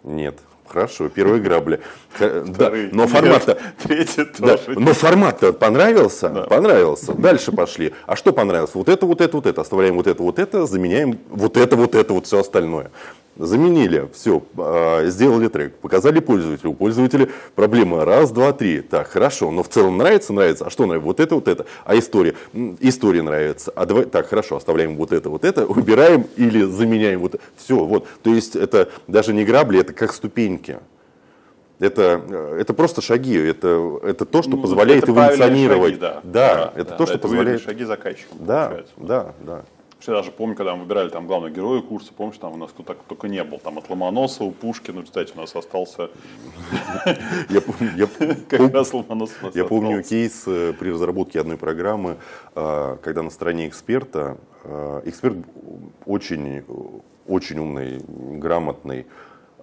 нет. 0.03 0.39
Хорошо, 0.67 1.09
первая 1.09 1.41
грабля. 1.41 1.81
Да, 2.19 2.73
но 2.93 3.07
формат 3.07 3.45
Третий 3.83 4.27
да, 4.39 4.59
но 4.67 4.93
формат-то 4.93 5.53
понравился? 5.53 6.31
Да. 6.31 6.43
Понравился. 6.45 7.13
Дальше 7.13 7.53
пошли. 7.53 7.93
А 8.07 8.17
что 8.17 8.33
понравилось? 8.33 8.75
Вот 8.75 8.89
это, 8.89 9.07
вот 9.07 9.21
это, 9.21 9.37
вот 9.37 9.47
это. 9.47 9.61
Оставляем 9.61 9.95
вот 9.95 10.07
это, 10.07 10.23
вот 10.23 10.39
это, 10.39 10.67
заменяем 10.67 11.19
вот 11.29 11.57
это, 11.57 11.77
вот 11.77 11.95
это, 11.95 12.15
вот 12.15 12.27
все 12.27 12.41
остальное. 12.41 12.91
Заменили, 13.37 14.09
все, 14.13 14.43
а, 14.57 15.05
сделали 15.07 15.49
трек, 15.49 15.75
показали 15.77 16.21
пользователю. 16.21 16.71
У 16.71 16.75
пользователя 16.75 17.29
проблема 17.57 18.05
раз, 18.05 18.31
два, 18.31 18.53
три. 18.53 18.81
Так, 18.81 19.09
хорошо, 19.09 19.51
но 19.51 19.65
в 19.65 19.69
целом 19.69 19.99
нравится, 19.99 20.33
нравится. 20.33 20.67
А 20.67 20.71
что 20.71 20.87
нравится? 20.87 21.07
Вот 21.07 21.19
это, 21.19 21.35
вот 21.35 21.49
это. 21.49 21.67
А 21.85 21.99
история? 21.99 22.35
История 22.79 23.23
нравится. 23.23 23.73
А 23.75 23.87
давай, 23.87 24.05
так, 24.05 24.29
хорошо, 24.29 24.57
оставляем 24.57 24.95
вот 24.97 25.13
это, 25.13 25.31
вот 25.31 25.45
это, 25.45 25.67
убираем 25.67 26.27
или 26.37 26.63
заменяем 26.63 27.19
вот 27.19 27.35
это. 27.35 27.45
Все, 27.57 27.85
вот. 27.85 28.07
То 28.23 28.33
есть 28.33 28.55
это 28.55 28.89
даже 29.09 29.33
не 29.33 29.45
грабли, 29.45 29.81
это 29.81 29.93
как 29.93 30.13
ступеньки. 30.13 30.79
Это, 31.81 32.23
э, 32.29 32.59
это 32.61 32.73
просто 32.73 33.03
шаги, 33.03 33.37
это, 33.37 33.99
это 34.05 34.25
то, 34.27 34.43
что 34.43 34.53
ну, 34.53 34.63
позволяет 34.63 35.09
эволюционировать. 35.09 35.95
Шаги, 35.95 36.01
да. 36.01 36.21
Да, 36.23 36.55
да, 36.55 36.73
это 36.77 36.91
да, 36.91 36.97
то, 36.97 36.99
да, 36.99 37.07
что 37.07 37.15
это 37.15 37.23
позволяет. 37.23 37.63
шаги 37.63 37.85
заказчика. 37.85 38.29
Да, 38.39 38.85
да, 38.97 39.35
да. 39.41 39.65
Я 40.07 40.15
даже 40.15 40.31
помню, 40.31 40.55
когда 40.55 40.75
мы 40.75 40.83
выбирали 40.83 41.09
там 41.09 41.27
главного 41.27 41.51
героя 41.51 41.81
курса, 41.81 42.13
помнишь, 42.15 42.37
там 42.39 42.53
у 42.53 42.57
нас 42.57 42.71
кто 42.71 42.83
так 42.83 42.99
только 43.09 43.29
не 43.29 43.43
был, 43.43 43.59
там 43.59 43.79
от 43.79 43.89
Ломоносова, 43.89 44.51
Пушкина, 44.51 45.03
кстати, 45.03 45.33
у 45.35 45.41
нас 45.41 45.57
остался 45.57 46.11
как 48.49 48.73
раз 48.73 48.93
Ломоносов 48.93 49.55
Я 49.55 49.65
помню 49.65 50.03
кейс 50.03 50.45
э, 50.47 50.75
при 50.79 50.91
разработке 50.91 51.41
одной 51.41 51.57
программы, 51.57 52.19
э, 52.55 52.97
когда 53.03 53.23
на 53.23 53.31
стороне 53.31 53.67
эксперта, 53.69 54.37
э, 54.65 55.03
эксперт 55.07 55.39
очень, 56.05 56.65
очень 57.27 57.59
умный, 57.59 58.01
грамотный, 58.39 59.07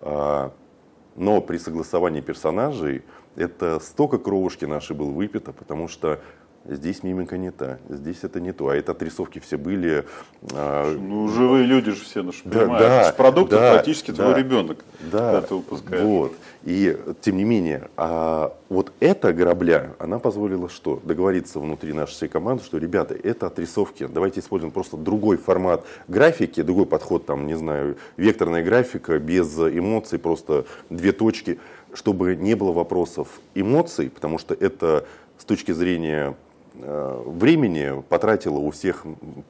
но 0.01 1.41
при 1.41 1.57
согласовании 1.57 2.21
персонажей 2.21 3.03
это 3.35 3.79
столько 3.79 4.17
кровушки 4.17 4.65
нашей 4.65 4.95
было 4.95 5.11
выпито, 5.11 5.53
потому 5.53 5.87
что 5.87 6.19
Здесь 6.63 7.01
мимика 7.01 7.37
не 7.37 7.49
та, 7.51 7.79
здесь 7.89 8.19
это 8.21 8.39
не 8.39 8.53
то. 8.53 8.69
А 8.69 8.75
это 8.75 8.91
отрисовки 8.91 9.39
все 9.39 9.57
были. 9.57 10.05
А... 10.51 10.95
Ну, 10.95 11.27
живые 11.27 11.65
люди 11.65 11.89
же 11.89 12.03
все, 12.03 12.21
ну, 12.21 12.31
да, 12.43 12.59
понимаешь, 12.59 12.81
да, 12.81 13.01
это 13.07 13.17
продукт 13.17 13.49
да, 13.49 13.73
практически 13.73 14.11
да, 14.11 14.23
твой 14.23 14.37
ребенок, 14.37 14.85
да, 15.11 15.41
ты 15.41 15.55
выпускаешь. 15.55 16.03
Вот. 16.03 16.33
И, 16.63 16.95
тем 17.21 17.37
не 17.37 17.45
менее, 17.45 17.89
а 17.97 18.55
вот 18.69 18.91
эта 18.99 19.33
грабля, 19.33 19.95
она 19.97 20.19
позволила 20.19 20.69
что? 20.69 21.01
Договориться 21.03 21.59
внутри 21.59 21.93
нашей 21.93 22.11
всей 22.11 22.29
команды, 22.29 22.63
что, 22.63 22.77
ребята, 22.77 23.15
это 23.15 23.47
отрисовки, 23.47 24.05
давайте 24.05 24.41
используем 24.41 24.71
просто 24.71 24.97
другой 24.97 25.37
формат 25.37 25.83
графики, 26.07 26.61
другой 26.61 26.85
подход, 26.85 27.25
там, 27.25 27.47
не 27.47 27.57
знаю, 27.57 27.97
векторная 28.17 28.63
графика, 28.63 29.17
без 29.17 29.57
эмоций, 29.57 30.19
просто 30.19 30.65
две 30.91 31.11
точки, 31.11 31.57
чтобы 31.95 32.35
не 32.35 32.53
было 32.53 32.71
вопросов 32.71 33.27
эмоций, 33.55 34.11
потому 34.11 34.37
что 34.37 34.53
это 34.53 35.05
с 35.39 35.43
точки 35.43 35.71
зрения 35.71 36.35
времени 36.81 38.01
потратила 38.09 38.57
у 38.57 38.71
всех 38.71 39.05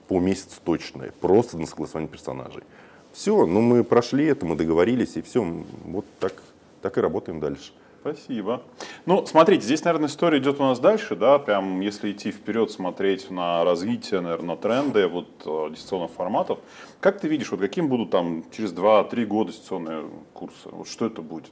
по 0.08 0.20
месяцу 0.20 0.60
точно, 0.64 1.06
просто 1.20 1.58
на 1.58 1.66
согласование 1.66 2.10
персонажей. 2.10 2.64
Все, 3.14 3.46
ну 3.46 3.62
мы 3.62 3.84
прошли 3.84 4.26
это, 4.26 4.46
мы 4.46 4.56
договорились, 4.56 5.18
и 5.18 5.22
все, 5.22 5.44
вот 5.86 6.06
так, 6.20 6.34
так 6.82 6.98
и 6.98 7.02
работаем 7.02 7.40
дальше. 7.40 7.74
Спасибо. 8.02 8.64
Ну, 9.06 9.28
смотрите, 9.28 9.64
здесь, 9.64 9.84
наверное, 9.84 10.08
история 10.08 10.40
идет 10.40 10.60
у 10.60 10.64
нас 10.64 10.80
дальше, 10.80 11.16
да, 11.16 11.38
прям 11.38 11.82
если 11.82 12.12
идти 12.12 12.32
вперед, 12.32 12.72
смотреть 12.72 13.30
на 13.30 13.64
развитие, 13.64 14.22
наверное, 14.22 14.56
на 14.56 14.58
тренды 14.58 15.08
вот 15.08 15.28
э, 15.46 15.70
дистанционных 15.70 16.10
форматов. 16.10 16.58
Как 17.00 17.20
ты 17.20 17.28
видишь, 17.28 17.52
вот 17.52 17.60
каким 17.60 17.90
будут 17.90 18.10
там 18.10 18.44
через 18.52 18.74
2-3 18.74 19.26
года 19.26 19.52
дистанционные 19.52 20.06
курсы? 20.34 20.70
Вот 20.72 20.88
что 20.88 21.06
это 21.06 21.22
будет? 21.22 21.52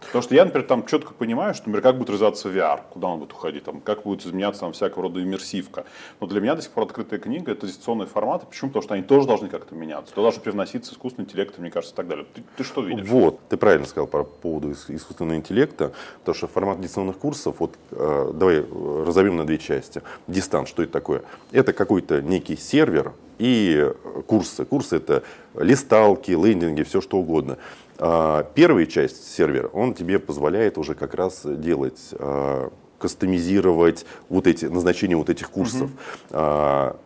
Потому 0.00 0.22
что 0.22 0.34
я, 0.34 0.44
например, 0.44 0.66
там 0.66 0.86
четко 0.86 1.12
понимаю, 1.12 1.54
что, 1.54 1.68
например, 1.68 1.82
как 1.82 1.98
будет 1.98 2.10
развиваться 2.10 2.48
VR, 2.48 2.80
куда 2.90 3.08
он 3.08 3.18
будет 3.18 3.32
уходить, 3.32 3.64
там, 3.64 3.80
как 3.80 4.02
будет 4.02 4.24
изменяться 4.24 4.60
там, 4.60 4.72
всякого 4.72 5.04
рода 5.04 5.22
иммерсивка. 5.22 5.84
Но 6.20 6.26
для 6.26 6.40
меня 6.40 6.54
до 6.54 6.62
сих 6.62 6.70
пор 6.70 6.84
открытая 6.84 7.18
книга– 7.18 7.52
это 7.52 7.66
дистанционные 7.66 8.06
форматы. 8.06 8.46
Почему? 8.46 8.70
Потому 8.70 8.82
что 8.82 8.94
они 8.94 9.02
тоже 9.02 9.26
должны 9.26 9.48
как-то 9.48 9.74
меняться. 9.74 10.14
То 10.14 10.22
должны 10.22 10.40
привноситься 10.40 10.92
искусственный 10.92 11.26
интеллект, 11.26 11.58
мне 11.58 11.70
кажется, 11.70 11.94
и 11.94 11.96
так 11.96 12.08
далее. 12.08 12.26
Ты, 12.32 12.42
ты 12.56 12.64
что 12.64 12.82
видишь? 12.82 13.06
Вот, 13.06 13.40
ты 13.48 13.56
правильно 13.56 13.86
сказал 13.86 14.06
по 14.06 14.24
поводу 14.24 14.72
искусственного 14.72 15.36
интеллекта, 15.36 15.92
потому 16.20 16.34
что 16.34 16.46
формат 16.46 16.80
дистанционных 16.80 17.18
курсов, 17.18 17.56
вот 17.58 17.74
э, 17.90 18.32
давай 18.34 18.64
разовьем 19.04 19.36
на 19.36 19.46
две 19.46 19.58
части. 19.58 20.02
Дистант, 20.26 20.68
что 20.68 20.82
это 20.82 20.92
такое? 20.92 21.22
Это 21.52 21.72
какой-то 21.72 22.22
некий 22.22 22.56
сервер, 22.56 23.12
и 23.38 23.92
курсы. 24.26 24.64
Курсы 24.64 24.96
это 24.96 25.22
листалки, 25.54 26.32
лендинги, 26.32 26.82
все 26.82 27.00
что 27.00 27.18
угодно. 27.18 27.56
А, 27.98 28.44
первая 28.54 28.86
часть 28.86 29.34
сервера, 29.34 29.68
он 29.68 29.94
тебе 29.94 30.18
позволяет 30.18 30.78
уже 30.78 30.94
как 30.94 31.14
раз 31.14 31.42
делать, 31.44 32.00
а, 32.12 32.70
кастомизировать 32.98 34.06
вот 34.28 34.46
эти, 34.46 34.66
назначение 34.66 35.16
вот 35.16 35.30
этих 35.30 35.50
курсов. 35.50 35.90
Угу. 36.30 36.96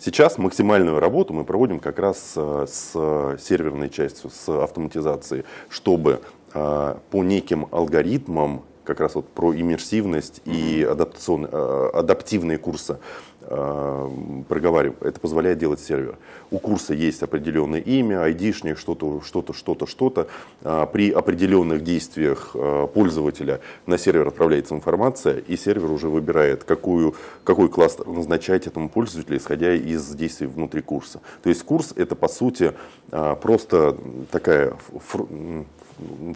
Сейчас 0.00 0.38
максимальную 0.38 1.00
работу 1.00 1.32
мы 1.32 1.44
проводим 1.44 1.80
как 1.80 1.98
раз 1.98 2.34
с 2.34 2.92
серверной 3.40 3.88
частью, 3.88 4.30
с 4.30 4.48
автоматизацией, 4.48 5.44
чтобы 5.68 6.22
по 6.52 7.00
неким 7.12 7.68
алгоритмам, 7.70 8.64
как 8.88 9.00
раз 9.00 9.14
вот 9.16 9.28
про 9.28 9.54
иммерсивность 9.54 10.40
и 10.46 10.82
адаптивные 10.82 12.56
курсы, 12.56 12.96
э, 13.42 14.10
проговариваем. 14.48 14.96
Это 15.02 15.20
позволяет 15.20 15.58
делать 15.58 15.80
сервер. 15.80 16.16
У 16.50 16.58
курса 16.58 16.94
есть 16.94 17.22
определенное 17.22 17.80
имя, 17.80 18.22
айдишник, 18.22 18.78
что-то, 18.78 19.20
что-то, 19.20 19.52
что-то, 19.52 19.86
что-то. 19.86 20.28
А, 20.62 20.86
при 20.86 21.10
определенных 21.10 21.84
действиях 21.84 22.52
э, 22.54 22.88
пользователя 22.94 23.60
на 23.84 23.98
сервер 23.98 24.28
отправляется 24.28 24.74
информация, 24.74 25.36
и 25.36 25.56
сервер 25.58 25.92
уже 25.92 26.08
выбирает, 26.08 26.64
какую, 26.64 27.14
какой 27.44 27.68
класс 27.68 27.98
назначать 28.06 28.66
этому 28.66 28.88
пользователю, 28.88 29.36
исходя 29.36 29.74
из 29.74 30.08
действий 30.14 30.46
внутри 30.46 30.80
курса. 30.80 31.20
То 31.42 31.50
есть 31.50 31.62
курс 31.62 31.92
это 31.94 32.16
по 32.16 32.28
сути 32.28 32.72
просто 33.10 33.96
такая 34.30 34.76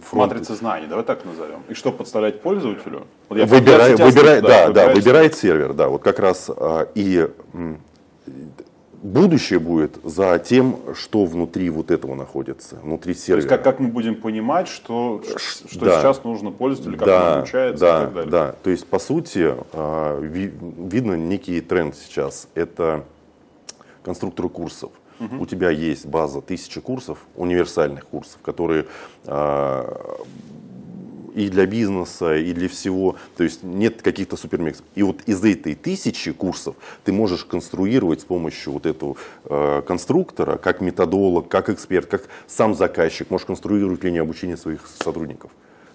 фронт. 0.03 0.31
Матрица 0.31 0.55
знаний, 0.55 0.87
давай 0.87 1.03
так 1.03 1.25
назовем. 1.25 1.63
И 1.69 1.73
что 1.73 1.91
подставлять 1.91 2.41
пользователю? 2.41 3.07
Вот 3.29 3.37
я 3.37 3.45
выбирай, 3.45 3.95
выбирай, 3.95 4.41
да, 4.41 4.69
да, 4.69 4.93
выбирает 4.93 5.35
сервер, 5.35 5.73
да, 5.73 5.89
вот 5.89 6.01
как 6.01 6.19
раз 6.19 6.49
а, 6.49 6.87
и 6.95 7.27
будущее 9.03 9.59
будет 9.59 9.97
за 10.03 10.39
тем, 10.39 10.79
что 10.95 11.25
внутри 11.25 11.69
вот 11.69 11.91
этого 11.91 12.15
находится, 12.15 12.77
внутри 12.81 13.13
сервера. 13.13 13.47
То 13.47 13.53
есть 13.53 13.63
как, 13.63 13.63
как 13.63 13.79
мы 13.79 13.89
будем 13.89 14.15
понимать, 14.15 14.67
что, 14.67 15.21
что 15.37 15.85
да. 15.85 15.99
сейчас 15.99 16.23
нужно 16.23 16.51
пользователю, 16.51 16.97
как 16.97 17.07
да, 17.07 17.31
он 17.31 17.37
обучается 17.39 17.85
да, 17.85 17.97
и 17.97 18.05
так 18.05 18.13
далее. 18.13 18.31
Да, 18.31 18.55
то 18.63 18.69
есть 18.69 18.87
по 18.87 18.99
сути 18.99 19.53
а, 19.73 20.19
видно 20.19 21.13
некий 21.13 21.59
тренд 21.61 21.95
сейчас. 21.95 22.47
Это 22.55 23.03
конструкторы 24.03 24.49
курсов. 24.49 24.91
Угу. 25.25 25.43
У 25.43 25.45
тебя 25.45 25.69
есть 25.69 26.05
база 26.05 26.41
тысячи 26.41 26.81
курсов, 26.81 27.19
универсальных 27.35 28.05
курсов, 28.05 28.39
которые 28.41 28.85
а, 29.25 30.19
и 31.33 31.49
для 31.49 31.65
бизнеса, 31.65 32.35
и 32.35 32.53
для 32.53 32.69
всего. 32.69 33.15
То 33.37 33.43
есть 33.43 33.63
нет 33.63 34.01
каких-то 34.01 34.37
супермиксов. 34.37 34.85
И 34.95 35.03
вот 35.03 35.21
из 35.25 35.43
этой 35.43 35.75
тысячи 35.75 36.31
курсов 36.31 36.75
ты 37.03 37.11
можешь 37.11 37.45
конструировать 37.45 38.21
с 38.21 38.25
помощью 38.25 38.73
вот 38.73 38.85
этого 38.85 39.15
э, 39.45 39.81
конструктора, 39.85 40.57
как 40.57 40.81
методолог, 40.81 41.47
как 41.47 41.69
эксперт, 41.69 42.05
как 42.05 42.27
сам 42.47 42.75
заказчик, 42.75 43.29
можешь 43.29 43.47
конструировать 43.47 44.03
линию 44.03 44.21
обучения 44.21 44.57
своих 44.57 44.87
сотрудников 44.87 45.51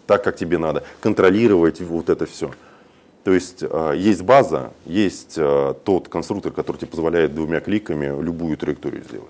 так, 0.08 0.24
как 0.24 0.36
тебе 0.36 0.56
надо, 0.56 0.82
контролировать 1.00 1.80
вот 1.82 2.08
это 2.08 2.24
все. 2.24 2.50
То 3.28 3.34
есть 3.34 3.58
э, 3.60 3.92
есть 3.94 4.22
база, 4.22 4.72
есть 4.86 5.34
э, 5.36 5.74
тот 5.84 6.08
конструктор, 6.08 6.50
который 6.50 6.78
тебе 6.78 6.86
позволяет 6.86 7.34
двумя 7.34 7.60
кликами 7.60 8.06
любую 8.22 8.56
траекторию 8.56 9.04
сделать. 9.04 9.28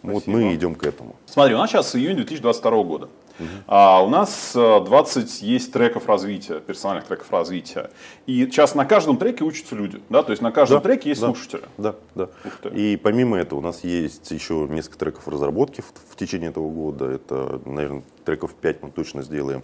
Спасибо. 0.00 0.12
Вот 0.12 0.26
мы 0.26 0.54
идем 0.54 0.74
к 0.74 0.84
этому. 0.84 1.16
Смотри, 1.24 1.54
у 1.54 1.56
нас 1.56 1.70
сейчас 1.70 1.96
июнь 1.96 2.16
2022 2.16 2.82
года. 2.82 3.08
Угу. 3.38 3.48
А 3.66 4.04
у 4.04 4.10
нас 4.10 4.50
20 4.52 5.42
э, 5.42 5.46
есть 5.46 5.72
треков 5.72 6.10
развития, 6.10 6.60
персональных 6.60 7.06
треков 7.06 7.32
развития. 7.32 7.90
И 8.26 8.44
сейчас 8.44 8.74
на 8.74 8.84
каждом 8.84 9.16
треке 9.16 9.44
учатся 9.44 9.74
люди. 9.74 9.98
Да? 10.10 10.22
То 10.22 10.32
есть 10.32 10.42
на 10.42 10.52
каждом 10.52 10.82
да, 10.82 10.82
треке 10.82 11.08
есть 11.08 11.22
да, 11.22 11.28
слушатели. 11.28 11.62
Да, 11.78 11.94
да. 12.14 12.28
И 12.74 12.98
помимо 13.02 13.38
этого 13.38 13.60
у 13.60 13.62
нас 13.62 13.82
есть 13.82 14.30
еще 14.30 14.66
несколько 14.68 14.98
треков 14.98 15.26
разработки 15.26 15.80
в, 15.80 15.90
в 16.12 16.16
течение 16.16 16.50
этого 16.50 16.68
года. 16.68 17.06
Это, 17.06 17.62
наверное, 17.64 18.02
треков 18.26 18.52
5 18.52 18.82
мы 18.82 18.90
точно 18.90 19.22
сделаем. 19.22 19.62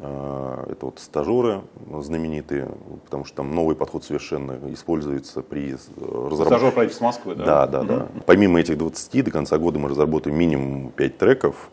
А, 0.00 0.66
это 0.70 0.86
вот 0.86 0.98
стажеры 0.98 1.62
знаменитые, 2.00 2.68
потому 3.04 3.24
что 3.24 3.36
там 3.36 3.54
новый 3.54 3.76
подход 3.76 4.04
совершенно 4.04 4.58
используется 4.72 5.42
при 5.42 5.74
разработке. 5.96 6.46
Стажер 6.46 6.72
правительства 6.72 7.04
Москвы, 7.04 7.34
да? 7.34 7.44
Да, 7.44 7.66
да, 7.66 7.80
mm-hmm. 7.80 7.86
да. 8.14 8.22
Помимо 8.26 8.60
этих 8.60 8.78
20, 8.78 9.24
до 9.24 9.30
конца 9.30 9.58
года 9.58 9.78
мы 9.78 9.88
разработаем 9.88 10.36
минимум 10.36 10.90
5 10.92 11.18
треков. 11.18 11.70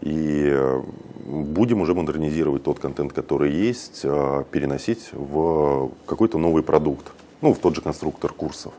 И 0.00 0.48
э, 0.52 0.82
будем 1.24 1.80
уже 1.80 1.94
модернизировать 1.94 2.64
тот 2.64 2.80
контент, 2.80 3.12
который 3.12 3.52
есть, 3.52 4.02
а, 4.04 4.44
переносить 4.50 5.10
в 5.12 5.90
какой-то 6.06 6.38
новый 6.38 6.62
продукт. 6.62 7.12
Ну, 7.40 7.54
в 7.54 7.58
тот 7.58 7.74
же 7.74 7.80
конструктор 7.80 8.32
курсов. 8.32 8.72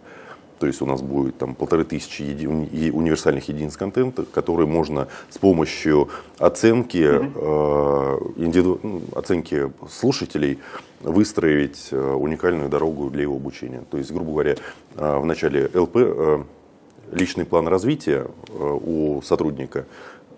То 0.63 0.67
есть 0.67 0.81
у 0.81 0.85
нас 0.85 1.01
будет 1.01 1.37
там 1.37 1.55
полторы 1.55 1.83
тысячи 1.83 2.21
еди, 2.21 2.47
универсальных 2.47 3.49
единиц 3.49 3.75
контента, 3.75 4.23
которые 4.23 4.65
можно 4.65 5.09
с 5.29 5.37
помощью 5.37 6.07
оценки, 6.37 6.99
mm-hmm. 6.99 8.37
э, 8.37 8.41
индивиду, 8.45 8.79
ну, 8.81 9.01
оценки 9.13 9.69
слушателей 9.91 10.59
выстроить 11.01 11.89
э, 11.91 12.13
уникальную 12.13 12.69
дорогу 12.69 13.09
для 13.09 13.23
его 13.23 13.35
обучения. 13.35 13.83
То 13.91 13.97
есть, 13.97 14.09
грубо 14.13 14.31
говоря, 14.31 14.55
э, 14.95 15.17
в 15.17 15.25
начале 15.25 15.69
ЛП 15.73 15.97
э, 15.97 16.43
личный 17.11 17.43
план 17.43 17.67
развития 17.67 18.27
у 18.47 19.21
сотрудника 19.21 19.85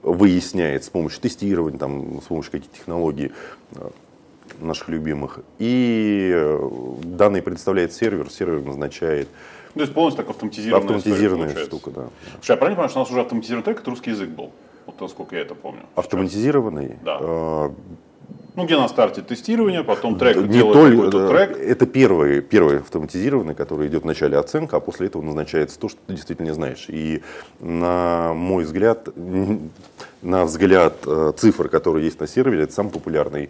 выясняет 0.01 0.85
с 0.85 0.89
помощью 0.89 1.21
тестирования, 1.21 1.77
там, 1.77 2.19
с 2.19 2.25
помощью 2.25 2.51
каких-то 2.51 2.75
технологий 2.75 3.31
наших 4.59 4.89
любимых. 4.89 5.41
И 5.59 6.35
данные 7.03 7.43
предоставляет 7.43 7.93
сервер, 7.93 8.31
сервер 8.31 8.61
назначает 8.65 9.27
то 9.75 9.81
есть 9.81 9.93
полностью 9.93 10.23
так 10.23 10.29
автоматизированная 10.31 10.97
Автоматизированная 10.97 11.47
история, 11.49 11.65
штука, 11.65 11.91
да. 11.91 12.07
Слушай, 12.35 12.51
я 12.51 12.57
правильно 12.57 12.75
понимаю, 12.75 12.89
что 12.89 12.99
у 12.99 13.01
нас 13.03 13.11
уже 13.11 13.21
автоматизированный 13.21 13.65
трек, 13.65 13.79
это 13.81 13.89
русский 13.89 14.09
язык 14.11 14.29
был? 14.29 14.51
Вот 14.85 14.99
насколько 15.01 15.35
я 15.35 15.41
это 15.41 15.53
помню. 15.55 15.81
Автоматизированный? 15.95 16.97
Да. 17.03 17.17
Э, 17.19 17.69
Ну, 18.55 18.65
где 18.65 18.77
на 18.77 18.87
старте 18.87 19.21
тестирование, 19.21 19.83
потом 19.83 20.17
трек 20.17 20.37
Не 20.37 20.47
делает 20.47 21.11
только, 21.11 21.27
трек. 21.27 21.57
Это 21.57 21.85
первый, 21.85 22.39
первый 22.41 22.79
автоматизированный, 22.79 23.53
который 23.53 23.87
идет 23.87 24.03
в 24.03 24.05
начале 24.05 24.37
оценка, 24.37 24.77
а 24.77 24.79
после 24.79 25.07
этого 25.07 25.21
назначается 25.23 25.77
то, 25.77 25.89
что 25.89 25.99
ты 26.07 26.13
действительно 26.13 26.45
не 26.45 26.53
знаешь. 26.53 26.85
И 26.87 27.21
на 27.59 28.33
мой 28.33 28.63
взгляд, 28.63 29.09
на 30.21 30.45
взгляд 30.45 30.95
э, 31.05 31.33
цифр, 31.35 31.67
которые 31.67 32.05
есть 32.05 32.21
на 32.21 32.27
сервере, 32.27 32.63
это 32.63 32.71
самый 32.73 32.91
популярный 32.91 33.49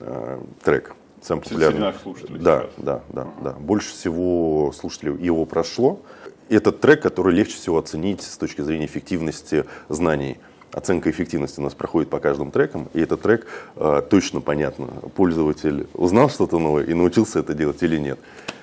э, 0.00 0.38
трек. 0.62 0.94
Самый 1.22 1.42
популярный. 1.42 1.94
слушателей 2.02 2.38
Да, 2.40 2.62
сейчас. 2.62 2.84
да, 2.84 3.02
да, 3.10 3.26
да. 3.42 3.52
Больше 3.52 3.92
всего 3.92 4.72
слушателей 4.72 5.16
его 5.24 5.44
прошло. 5.44 6.00
Этот 6.48 6.80
трек, 6.80 7.00
который 7.00 7.32
легче 7.34 7.54
всего 7.54 7.78
оценить 7.78 8.22
с 8.22 8.36
точки 8.36 8.60
зрения 8.60 8.86
эффективности 8.86 9.64
знаний. 9.88 10.38
Оценка 10.72 11.10
эффективности 11.10 11.60
у 11.60 11.62
нас 11.62 11.74
проходит 11.74 12.08
по 12.08 12.18
каждым 12.18 12.50
трекам, 12.50 12.88
и 12.94 13.00
этот 13.00 13.20
трек 13.20 13.46
э, 13.76 14.02
точно 14.08 14.40
понятно, 14.40 14.86
пользователь 15.14 15.86
узнал 15.92 16.30
что-то 16.30 16.58
новое 16.58 16.84
и 16.84 16.94
научился 16.94 17.40
это 17.40 17.52
делать 17.52 17.82
или 17.82 17.98
нет. 17.98 18.18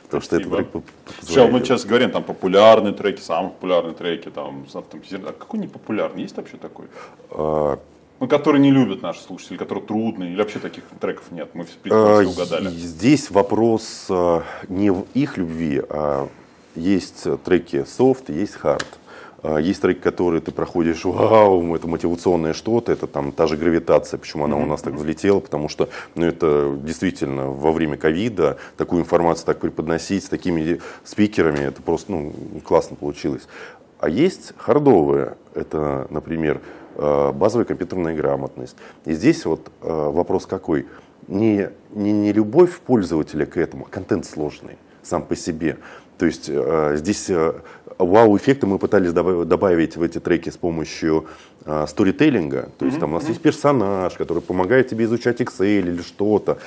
Потому 0.06 0.24
что 0.24 0.38
Спасибо. 0.38 0.60
этот 0.62 0.72
трек 0.72 0.84
позволяет 1.20 1.54
мы 1.54 1.60
сейчас 1.60 1.86
говорим, 1.86 2.10
там 2.10 2.24
популярные 2.24 2.94
треки, 2.94 3.22
самые 3.22 3.52
популярные 3.52 3.94
треки, 3.94 4.30
там, 4.30 4.68
с 4.68 4.76
автоматизированным. 4.76 5.36
А 5.38 5.40
какой 5.40 5.60
не 5.60 5.68
популярный? 5.68 6.24
Есть 6.24 6.36
вообще 6.36 6.58
такой? 6.58 6.88
А, 7.30 7.78
Ну, 8.20 8.28
который 8.28 8.60
не 8.60 8.72
любят 8.72 9.02
наши 9.02 9.22
слушатели, 9.22 9.58
который 9.58 9.84
трудный, 9.84 10.32
или 10.32 10.38
вообще 10.38 10.60
таких 10.60 10.84
треков 11.00 11.32
нет? 11.32 11.50
Мы 11.54 11.64
в 11.64 11.68
а, 11.90 12.18
принципе 12.22 12.42
угадали. 12.42 12.70
Здесь 12.70 13.32
вопрос 13.32 14.08
а, 14.10 14.44
не 14.68 14.90
в 14.90 15.06
их 15.14 15.38
любви, 15.38 15.82
а 15.90 16.28
есть 16.76 17.26
треки 17.46 17.86
софт, 17.86 18.30
есть 18.30 18.56
хард. 18.56 18.86
А, 19.42 19.58
Есть 19.58 19.82
треки, 19.82 20.00
которые 20.00 20.42
ты 20.42 20.52
проходишь, 20.52 21.06
вау, 21.06 21.74
это 21.74 21.88
мотивационное 21.88 22.54
что-то, 22.54 22.92
это 22.92 23.08
там 23.08 23.32
та 23.32 23.48
же 23.48 23.56
гравитация, 23.56 24.18
почему 24.18 24.46
она 24.46 24.58
у 24.58 24.66
нас 24.66 24.82
так 24.82 24.94
взлетела, 24.96 25.40
потому 25.40 25.70
что, 25.70 25.88
ну, 26.16 26.26
это 26.26 26.78
действительно 26.84 27.50
во 27.50 27.72
время 27.72 27.96
ковида 27.96 28.58
такую 28.76 29.02
информацию 29.04 29.46
так 29.46 29.60
преподносить 29.60 30.26
с 30.26 30.30
такими 30.30 30.82
спикерами, 31.06 31.60
это 31.60 31.82
просто, 31.82 32.12
ну, 32.12 32.34
классно 32.66 32.98
получилось. 32.98 33.48
А 34.00 34.10
есть 34.10 34.54
хардовые, 34.58 35.38
это, 35.54 36.08
например, 36.10 36.62
базовая 36.96 37.66
компьютерная 37.66 38.16
грамотность. 38.16 38.76
И 39.06 39.14
здесь 39.14 39.46
вот 39.46 39.72
э, 39.82 39.88
вопрос 39.88 40.46
какой? 40.46 40.88
Не, 41.28 41.70
не, 41.92 42.12
не 42.12 42.34
любовь 42.34 42.80
пользователя 42.80 43.46
к 43.46 43.58
этому, 43.58 43.86
а 43.86 43.90
контент 43.90 44.26
сложный 44.26 44.78
сам 45.04 45.24
по 45.24 45.36
себе. 45.36 45.78
То 46.18 46.26
есть 46.26 46.50
э, 46.50 46.96
здесь 46.98 47.30
э, 47.30 47.54
вау-эффекты 47.98 48.68
мы 48.68 48.78
пытались 48.78 49.12
добав- 49.12 49.46
добавить 49.46 49.96
в 49.96 50.02
эти 50.02 50.20
треки 50.20 50.50
с 50.50 50.58
помощью 50.58 51.26
э, 51.66 51.86
сторителлинга. 51.88 52.70
То 52.78 52.86
есть 52.86 53.00
там 53.00 53.12
у 53.12 53.16
нас 53.16 53.28
есть 53.28 53.42
персонаж, 53.42 54.14
который 54.16 54.42
помогает 54.42 54.90
тебе 54.90 55.06
изучать 55.06 55.40
Excel 55.40 55.80
или 55.80 56.02
что-то. 56.02 56.58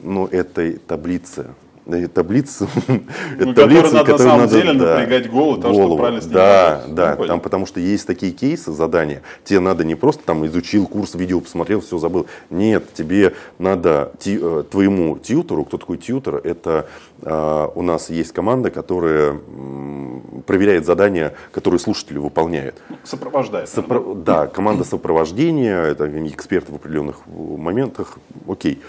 Но 0.00 0.28
этой 0.30 0.74
таблицы, 0.74 1.46
э, 1.88 2.08
таблицы, 2.08 2.68
Ну, 2.88 2.94
это 2.96 3.46
который 3.46 3.54
таблицы, 3.54 3.82
надо 3.82 3.96
на 3.96 4.04
которые 4.04 4.18
самом 4.18 4.40
надо, 4.40 4.54
деле 4.54 4.72
да, 4.74 4.98
напрягать 4.98 5.30
голову 5.30 5.60
чтобы 5.60 5.74
голову. 5.74 5.96
правильно 5.98 6.20
с 6.22 6.26
Да, 6.26 6.82
да, 6.88 7.10
Ну, 7.10 7.16
понял. 7.16 7.28
там 7.28 7.40
потому 7.40 7.66
что 7.66 7.80
есть 7.80 8.06
такие 8.06 8.32
кейсы, 8.32 8.72
задания. 8.72 9.22
Тебе 9.44 9.60
надо 9.60 9.84
не 9.84 9.94
просто 9.94 10.22
там 10.24 10.46
изучил 10.46 10.86
курс, 10.86 11.14
видео 11.14 11.40
посмотрел, 11.40 11.80
все 11.80 11.98
забыл. 11.98 12.26
Нет, 12.50 12.92
тебе 12.94 13.34
надо 13.58 14.12
ти- 14.18 14.38
э, 14.40 14.64
твоему 14.70 15.18
тьютору, 15.18 15.64
кто 15.64 15.78
такой 15.78 15.96
тьютор, 15.98 16.36
это 16.44 16.86
э, 17.22 17.68
у 17.74 17.82
нас 17.82 18.10
есть 18.10 18.32
команда, 18.32 18.70
которая 18.70 19.30
м, 19.32 20.42
проверяет 20.46 20.86
задания, 20.86 21.34
которые 21.52 21.80
слушатели 21.80 22.18
выполняют. 22.18 22.76
Сопровождает. 23.04 23.68
Сопро- 23.68 24.14
Да, 24.22 24.46
команда 24.46 24.84
сопровождения, 24.84 25.82
это 25.82 26.06
эксперты 26.28 26.72
в 26.72 26.76
определенных 26.76 27.16
э, 27.26 27.30
моментах. 27.56 28.18
Окей. 28.46 28.80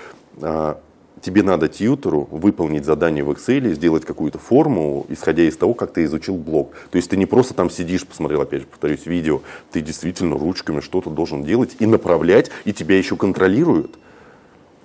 Тебе 1.22 1.44
надо 1.44 1.68
тьютору 1.68 2.28
выполнить 2.32 2.86
задание 2.86 3.24
в 3.24 3.32
Excel, 3.32 3.74
сделать 3.74 4.06
какую-то 4.06 4.40
форму, 4.40 5.06
исходя 5.10 5.44
из 5.44 5.58
того, 5.58 5.74
как 5.74 5.92
ты 5.92 6.06
изучил 6.06 6.36
блок. 6.36 6.74
То 6.92 6.98
есть 6.98 7.10
ты 7.10 7.18
не 7.18 7.26
просто 7.26 7.54
там 7.54 7.70
сидишь, 7.70 8.06
посмотрел, 8.06 8.42
опять 8.42 8.62
же, 8.62 8.68
повторюсь, 8.68 9.06
видео, 9.06 9.42
ты 9.72 9.82
действительно 9.82 10.38
ручками 10.38 10.80
что-то 10.80 11.10
должен 11.10 11.44
делать 11.44 11.76
и 11.80 11.86
направлять, 11.86 12.52
и 12.66 12.74
тебя 12.74 12.98
еще 12.98 13.18
контролируют. 13.18 13.98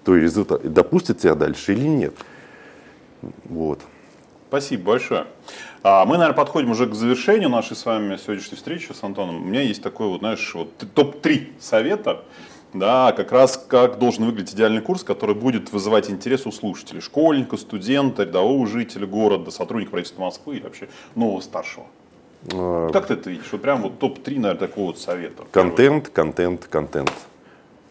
То 0.05 0.17
есть 0.17 0.25
результат, 0.25 0.73
допустят 0.73 1.19
тебя 1.19 1.35
дальше 1.35 1.73
или 1.73 1.87
нет. 1.87 2.15
Вот. 3.45 3.81
Спасибо 4.49 4.85
большое. 4.85 5.27
А, 5.83 6.05
Мы, 6.05 6.17
наверное, 6.17 6.37
подходим 6.37 6.71
уже 6.71 6.87
к 6.87 6.95
завершению 6.95 7.49
нашей 7.49 7.77
с 7.77 7.85
вами 7.85 8.17
сегодняшней 8.17 8.57
встречи 8.57 8.93
с 8.93 9.03
Антоном. 9.03 9.43
У 9.43 9.45
меня 9.47 9.63
есть 9.63 9.83
такой 9.83 10.09
вот, 10.09 10.21
знаешь, 10.21 10.55
вот 10.55 10.73
топ-3 10.95 11.55
совета, 11.59 12.23
да, 12.75 13.13
как 13.13 13.33
раз 13.33 13.65
как 13.69 13.99
должен 13.99 14.27
выглядеть 14.27 14.55
идеальный 14.55 14.83
курс, 14.83 15.05
который 15.05 15.35
будет 15.35 15.73
вызывать 15.73 16.11
интерес 16.11 16.45
у 16.47 16.53
слушателей, 16.53 17.01
школьника, 17.01 17.57
студента, 17.57 18.25
рядового 18.25 18.67
жителя 18.67 19.07
города, 19.07 19.51
сотрудника 19.51 19.93
правительства 19.93 20.23
Москвы 20.23 20.57
и 20.57 20.61
вообще 20.61 20.89
нового 21.15 21.41
старшего. 21.41 21.87
А, 22.53 22.91
Как 22.91 23.07
ты 23.07 23.15
это 23.15 23.31
видишь? 23.31 23.51
Вот 23.53 23.63
прям 23.63 23.83
вот 23.83 23.99
топ-3, 23.99 24.35
наверное, 24.41 24.69
такого 24.69 24.87
вот 24.87 24.99
совета. 24.99 25.45
Контент, 25.51 26.09
контент, 26.09 26.67
контент. 26.67 27.13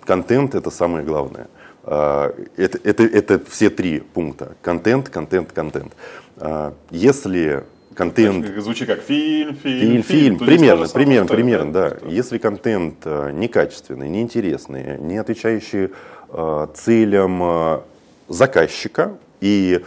Контент 0.01 0.53
это 0.53 0.69
самое 0.69 1.05
главное. 1.05 1.47
А, 1.83 2.35
Это, 2.57 2.77
это, 2.83 3.03
это 3.03 3.39
все 3.49 3.69
три 3.69 3.99
пункта. 4.01 4.55
Контент, 4.61 5.09
контент, 5.09 5.51
контент. 5.53 5.93
А, 6.37 6.73
Если 6.91 7.63
контент... 7.93 8.45
Как- 8.45 8.61
Звучит 8.61 8.87
как 8.87 9.01
фильм, 9.01 9.55
фильм, 9.55 9.79
Фильм, 10.01 10.03
фильм, 10.03 10.35
здесь 10.37 10.47
примерно, 10.47 10.85
же 10.85 10.91
самое, 10.91 11.05
примерно, 11.07 11.27
примерно, 11.29 11.71
да. 11.73 11.89
что- 11.97 12.07
Если 12.09 12.37
контент 12.37 12.95
э, 13.05 13.31
некачественный, 13.33 14.09
неинтересный, 14.09 14.97
не 14.99 15.17
отвечающий 15.17 15.89
э, 16.29 16.67
целям 16.75 17.41
э, 17.43 17.79
заказчика 18.29 19.17
и 19.41 19.81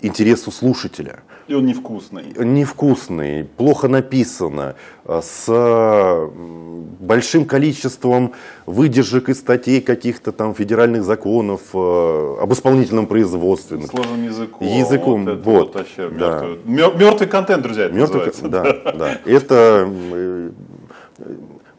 интересу 0.00 0.50
слушателя, 0.50 1.20
И 1.50 1.54
он 1.54 1.66
невкусный. 1.66 2.22
невкусный, 2.38 3.44
плохо 3.56 3.88
написано, 3.88 4.76
э, 5.04 5.20
с 5.20 5.48
м, 5.48 6.86
большим 7.00 7.44
количеством 7.44 8.34
выдержек 8.66 9.28
из 9.28 9.40
статей 9.40 9.80
каких-то 9.80 10.30
там 10.30 10.54
федеральных 10.54 11.02
законов 11.02 11.62
э, 11.74 12.36
об 12.40 12.52
исполнительном 12.52 13.08
производстве. 13.08 13.80
Сложным 13.82 14.22
языком. 14.24 14.68
Языком, 14.68 15.28
это 15.28 15.42
вот, 15.50 15.74
вообще 15.74 16.08
да. 16.08 16.44
мертвый, 16.44 16.58
мер- 16.66 16.94
мертвый 16.96 17.28
контент, 17.28 17.62
друзья, 17.64 17.86
это 17.86 17.94
Мертвый, 17.96 18.26
называется. 18.26 18.48
да, 18.84 18.92
да. 18.96 19.18
Это, 19.24 19.88
э, 20.12 20.50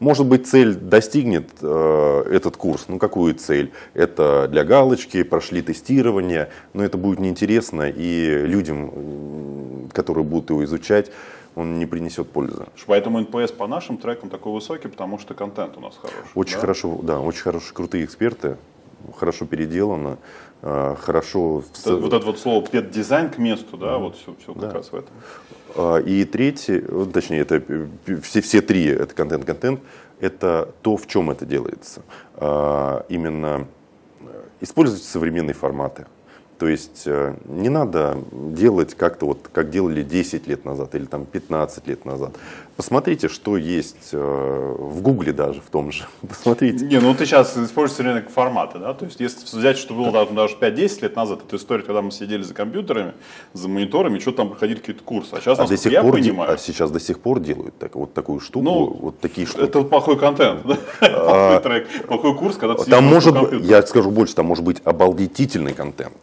может 0.00 0.26
быть, 0.26 0.48
цель 0.48 0.74
достигнет 0.74 1.48
э, 1.62 2.24
этот 2.32 2.56
курс. 2.56 2.86
Ну, 2.88 2.98
какую 2.98 3.34
цель? 3.34 3.70
Это 3.94 4.48
для 4.50 4.64
галочки, 4.64 5.22
прошли 5.22 5.62
тестирование, 5.62 6.48
но 6.74 6.82
это 6.84 6.98
будет 6.98 7.20
неинтересно, 7.20 7.88
и 7.88 8.44
людям, 8.44 8.90
которые 9.92 10.24
будут 10.24 10.50
его 10.50 10.64
изучать, 10.64 11.10
он 11.54 11.78
не 11.78 11.86
принесет 11.86 12.30
пользы. 12.30 12.64
Поэтому 12.86 13.20
NPS 13.20 13.52
по 13.52 13.66
нашим 13.66 13.98
трекам 13.98 14.30
такой 14.30 14.52
высокий, 14.52 14.88
потому 14.88 15.18
что 15.18 15.34
контент 15.34 15.76
у 15.76 15.80
нас 15.80 15.94
хороший. 16.00 16.18
Очень 16.34 16.54
да? 16.54 16.60
хорошо, 16.60 16.98
да, 17.02 17.20
очень 17.20 17.42
хорошие, 17.42 17.74
крутые 17.74 18.04
эксперты, 18.04 18.56
хорошо 19.18 19.44
переделано, 19.46 20.16
э, 20.62 20.94
хорошо... 20.98 21.62
Это- 21.84 21.96
Вот 21.96 22.12
это 22.12 22.24
вот 22.24 22.38
слово 22.38 22.66
педдизайн 22.66 23.28
к 23.30 23.38
месту, 23.38 23.76
да, 23.76 23.98
вот 23.98 24.16
все, 24.16 24.34
все 24.42 24.54
как 24.54 24.62
Да. 24.62 24.72
раз 24.72 24.92
в 24.92 24.94
этом. 24.96 25.10
А, 25.76 25.98
И 25.98 26.24
третий, 26.24 26.80
точнее, 27.12 27.40
это 27.40 27.62
все, 28.22 28.40
все 28.40 28.60
три, 28.62 28.86
это 28.86 29.14
контент-контент, 29.14 29.80
это 30.20 30.68
то, 30.82 30.96
в 30.96 31.06
чем 31.06 31.30
это 31.30 31.44
делается. 31.44 32.02
А, 32.36 33.04
Именно 33.10 33.66
э, 34.20 34.24
использовать 34.60 35.02
современные 35.02 35.54
форматы. 35.54 36.06
То 36.62 36.68
есть 36.68 37.02
э, 37.06 37.34
не 37.46 37.68
надо 37.70 38.18
делать 38.30 38.94
как-то 38.94 39.26
вот, 39.26 39.50
как 39.52 39.70
делали 39.70 40.04
10 40.04 40.46
лет 40.46 40.64
назад 40.64 40.94
или 40.94 41.06
там 41.06 41.24
15 41.26 41.88
лет 41.88 42.04
назад. 42.04 42.36
Посмотрите, 42.76 43.28
что 43.28 43.56
есть 43.56 44.10
э, 44.12 44.76
в 44.78 45.02
Гугле 45.02 45.32
даже 45.32 45.60
в 45.60 45.70
том 45.70 45.90
же. 45.90 46.04
Посмотрите. 46.28 46.84
Не, 46.86 47.00
ну 47.00 47.16
ты 47.16 47.26
сейчас 47.26 47.56
используешь 47.58 47.96
современные 47.96 48.22
форматы, 48.28 48.78
да, 48.78 48.94
то 48.94 49.06
есть 49.06 49.18
если 49.18 49.44
взять, 49.58 49.76
что 49.76 49.94
было 49.94 50.12
да, 50.12 50.24
даже 50.24 50.54
5-10 50.54 51.02
лет 51.02 51.16
назад, 51.16 51.40
это 51.44 51.56
история, 51.56 51.82
когда 51.82 52.00
мы 52.00 52.12
сидели 52.12 52.42
за 52.42 52.54
компьютерами, 52.54 53.14
за 53.54 53.68
мониторами, 53.68 54.20
что 54.20 54.30
там 54.30 54.50
проходили 54.50 54.78
какие-то 54.78 55.02
курсы, 55.02 55.34
а 55.34 55.40
сейчас, 55.40 55.58
А, 55.58 55.66
до 55.66 55.76
сих 55.76 55.90
я 55.90 56.00
пор, 56.02 56.16
де- 56.20 56.28
понимаю, 56.30 56.52
а 56.52 56.56
сейчас 56.58 56.92
до 56.92 57.00
сих 57.00 57.18
пор 57.18 57.40
делают 57.40 57.76
так, 57.76 57.96
вот 57.96 58.14
такую 58.14 58.38
штуку, 58.38 58.64
Ну, 58.64 58.98
вот 59.00 59.18
такие 59.18 59.48
штуки. 59.48 59.64
это 59.64 59.82
плохой 59.82 60.16
контент, 60.16 60.64
да? 60.64 60.76
плохой 61.00 61.60
трек, 61.60 62.06
плохой 62.06 62.36
курс, 62.36 62.56
когда 62.56 62.76
ты 62.76 62.88
Там 62.88 63.04
может, 63.04 63.34
я 63.64 63.82
скажу 63.82 64.12
больше, 64.12 64.36
там 64.36 64.46
может 64.46 64.64
быть 64.64 64.80
обалдетительный 64.84 65.72
контент. 65.74 66.14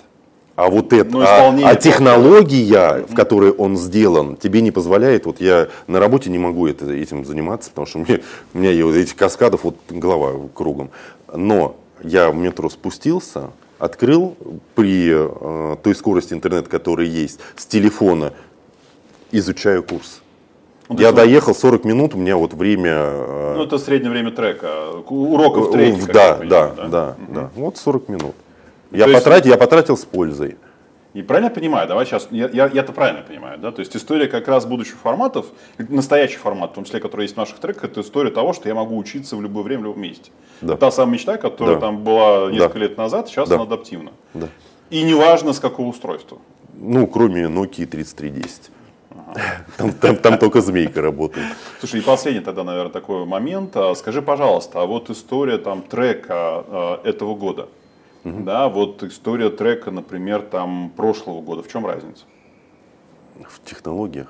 А 0.60 0.70
вот 0.70 0.92
это, 0.92 1.10
Ну, 1.10 1.22
а, 1.22 1.56
а 1.64 1.76
технология, 1.76 3.06
в 3.08 3.16
которой 3.16 3.52
он 3.52 3.78
сделан, 3.78 4.36
тебе 4.36 4.60
не 4.60 4.72
позволяет. 4.72 5.26
Вот 5.26 5.40
я 5.40 5.70
на 5.88 6.02
работе 6.02 6.30
не 6.30 6.38
могу 6.38 6.68
это, 6.68 6.92
этим 6.92 7.24
заниматься, 7.24 7.70
потому 7.70 7.88
что 7.88 8.00
мне, 8.00 8.20
у 8.54 8.58
меня 8.58 8.86
вот 8.86 8.96
этих 8.96 9.16
каскадов 9.16 9.64
вот 9.64 9.78
голова 9.90 10.50
кругом. 10.54 10.90
Но 11.34 11.78
я 12.04 12.30
в 12.30 12.36
метро 12.36 12.70
спустился, 12.70 13.52
открыл 13.78 14.36
при 14.76 15.10
э, 15.10 15.78
той 15.82 15.96
скорости 15.96 16.34
интернета, 16.34 16.70
которая 16.70 17.08
есть, 17.08 17.40
с 17.56 17.66
телефона, 17.66 18.34
изучаю 19.32 19.82
курс. 19.82 20.22
Ну, 20.90 21.00
я 21.00 21.14
доехал 21.14 21.56
40 21.56 21.86
минут, 21.86 22.16
у 22.16 22.18
меня 22.18 22.36
вот 22.36 22.54
время... 22.54 22.96
Э, 22.96 23.54
ну, 23.56 23.64
это 23.64 23.78
среднее 23.78 24.12
время 24.12 24.32
трека, 24.32 24.90
уроков 25.08 25.72
трека. 25.72 26.12
Да, 26.12 26.38
да, 26.38 26.46
да, 26.46 26.88
да, 26.88 27.16
да. 27.30 27.50
Вот 27.56 27.78
40 27.78 28.10
минут. 28.10 28.36
Я, 28.92 29.08
потратил, 29.08 29.52
я 29.52 29.58
потратил 29.58 29.98
с 29.98 30.06
пользой. 30.06 30.58
И 31.14 31.24
правильно 31.24 31.48
я 31.48 31.56
понимаю, 31.56 31.88
давай 31.88 32.06
сейчас, 32.06 32.28
я, 32.30 32.50
я, 32.50 32.68
я-то 32.68 32.94
правильно 32.94 33.24
понимаю, 33.24 33.58
да, 33.58 33.72
то 33.72 33.80
есть 33.80 33.96
история 33.96 34.28
как 34.28 34.48
раз 34.48 34.68
будущих 34.68 34.96
форматов, 34.96 35.48
настоящий 35.80 36.38
формат, 36.38 36.72
в 36.72 36.74
том 36.76 36.84
числе, 36.84 37.00
который 37.00 37.24
есть 37.24 37.34
в 37.34 37.38
наших 37.38 37.58
треках, 37.58 37.86
это 37.86 38.02
история 38.02 38.30
того, 38.30 38.54
что 38.54 38.70
я 38.70 38.76
могу 38.76 38.96
учиться 38.96 39.36
в 39.36 39.42
любое 39.42 39.64
время, 39.64 39.82
в 39.82 39.86
любом 39.86 40.02
месте. 40.02 40.30
Да. 40.62 40.78
Та 40.78 40.92
самая 40.92 41.16
мечта, 41.16 41.38
которая 41.38 41.76
да. 41.76 41.82
там 41.82 42.04
была 42.04 42.52
несколько 42.52 42.76
да. 42.76 42.80
лет 42.80 42.98
назад, 42.98 43.28
сейчас 43.28 43.50
да. 43.50 43.56
она 43.56 43.64
адаптивна. 43.64 44.12
Да. 44.36 44.50
И 44.92 45.02
неважно, 45.02 45.54
с 45.54 45.60
какого 45.60 45.88
устройства. 45.88 46.38
Ну, 46.76 47.08
кроме 47.08 47.44
Nokia 47.44 47.88
3310. 47.88 48.72
Там, 49.78 49.92
там, 49.92 50.16
там 50.16 50.38
только 50.40 50.62
змейка 50.62 51.02
работает. 51.02 51.46
Слушай, 51.80 52.00
и 52.00 52.04
последний 52.04 52.42
тогда, 52.42 52.64
наверное, 52.64 52.92
такой 52.92 53.26
момент. 53.26 53.76
А 53.76 53.94
скажи, 53.94 54.22
пожалуйста, 54.22 54.82
а 54.82 54.86
вот 54.86 55.10
история 55.12 55.60
там 55.60 55.84
трека 55.84 56.64
э, 57.04 57.10
этого 57.10 57.36
года, 57.36 57.70
угу. 58.24 58.44
да, 58.44 58.70
вот 58.70 59.04
история 59.04 59.50
трека, 59.50 59.92
например, 59.92 60.42
там 60.42 60.92
прошлого 60.96 61.42
года, 61.42 61.64
в 61.64 61.68
чем 61.68 61.86
разница? 61.86 62.26
В 63.48 63.64
технологиях. 63.64 64.28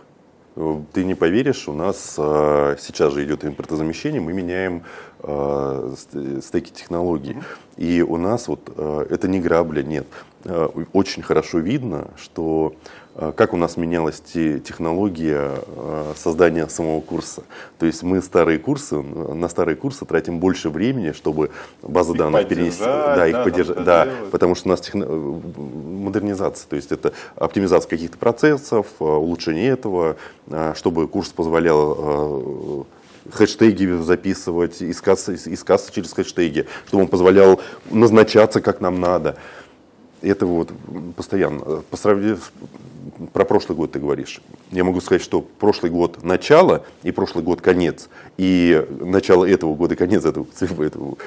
Ты 0.93 1.05
не 1.05 1.13
поверишь, 1.15 1.69
у 1.69 1.73
нас 1.73 2.15
э, 2.17 2.75
сейчас 2.79 3.13
же 3.13 3.23
идет 3.23 3.45
импортозамещение, 3.45 4.19
мы 4.19 4.33
меняем 4.33 4.83
э, 5.23 5.93
стеки 6.41 6.71
технологий. 6.71 7.33
Mm-hmm. 7.33 7.43
И 7.77 8.01
у 8.01 8.17
нас 8.17 8.49
вот 8.49 8.69
э, 8.75 9.05
это 9.09 9.29
не 9.29 9.39
грабля, 9.39 9.83
нет. 9.83 10.07
Э, 10.43 10.67
очень 10.91 11.23
хорошо 11.23 11.59
видно, 11.59 12.09
что 12.17 12.73
как 13.35 13.53
у 13.53 13.57
нас 13.57 13.75
менялась 13.75 14.21
те, 14.21 14.59
технология 14.59 15.51
э, 15.65 16.13
создания 16.15 16.67
самого 16.67 17.01
курса. 17.01 17.43
То 17.77 17.85
есть 17.85 18.01
мы 18.03 18.21
старые 18.21 18.59
курсы, 18.59 19.01
на 19.01 19.49
старые 19.49 19.75
курсы 19.75 20.05
тратим 20.05 20.39
больше 20.39 20.69
времени, 20.69 21.11
чтобы 21.11 21.51
базы 21.81 22.13
их 22.13 22.17
данных 22.17 22.47
перенести. 22.47 22.83
Да, 22.83 23.27
их 23.27 23.43
поддержать. 23.43 23.83
Да, 23.83 24.07
потому 24.31 24.55
что 24.55 24.69
у 24.69 24.71
нас 24.71 24.81
техно... 24.81 25.05
модернизация, 25.05 26.67
то 26.69 26.75
есть 26.75 26.91
это 26.91 27.13
оптимизация 27.35 27.89
каких-то 27.89 28.17
процессов, 28.17 28.87
улучшение 28.99 29.69
этого, 29.69 30.15
чтобы 30.75 31.07
курс 31.07 31.29
позволял 31.29 32.87
хэштеги 33.31 34.01
записывать, 34.01 34.81
искаться, 34.81 35.35
искаться 35.35 35.91
через 35.91 36.13
хэштеги, 36.13 36.65
чтобы 36.87 37.03
он 37.03 37.09
позволял 37.09 37.59
назначаться 37.89 38.61
как 38.61 38.81
нам 38.81 38.99
надо. 38.99 39.35
Это 40.21 40.45
вот 40.45 40.71
постоянно. 41.15 41.81
По 41.89 41.97
сравнению 41.97 42.39
про 43.33 43.45
прошлый 43.45 43.77
год 43.77 43.91
ты 43.91 43.99
говоришь. 43.99 44.41
Я 44.71 44.83
могу 44.83 45.01
сказать, 45.01 45.21
что 45.21 45.41
прошлый 45.41 45.91
год 45.91 46.23
начало 46.23 46.83
и 47.03 47.11
прошлый 47.11 47.43
год 47.43 47.61
конец. 47.61 48.09
И 48.37 48.85
начало 49.01 49.45
этого 49.45 49.75
года, 49.75 49.95
конец 49.95 50.25
этого, 50.25 50.45
этого 50.83 51.17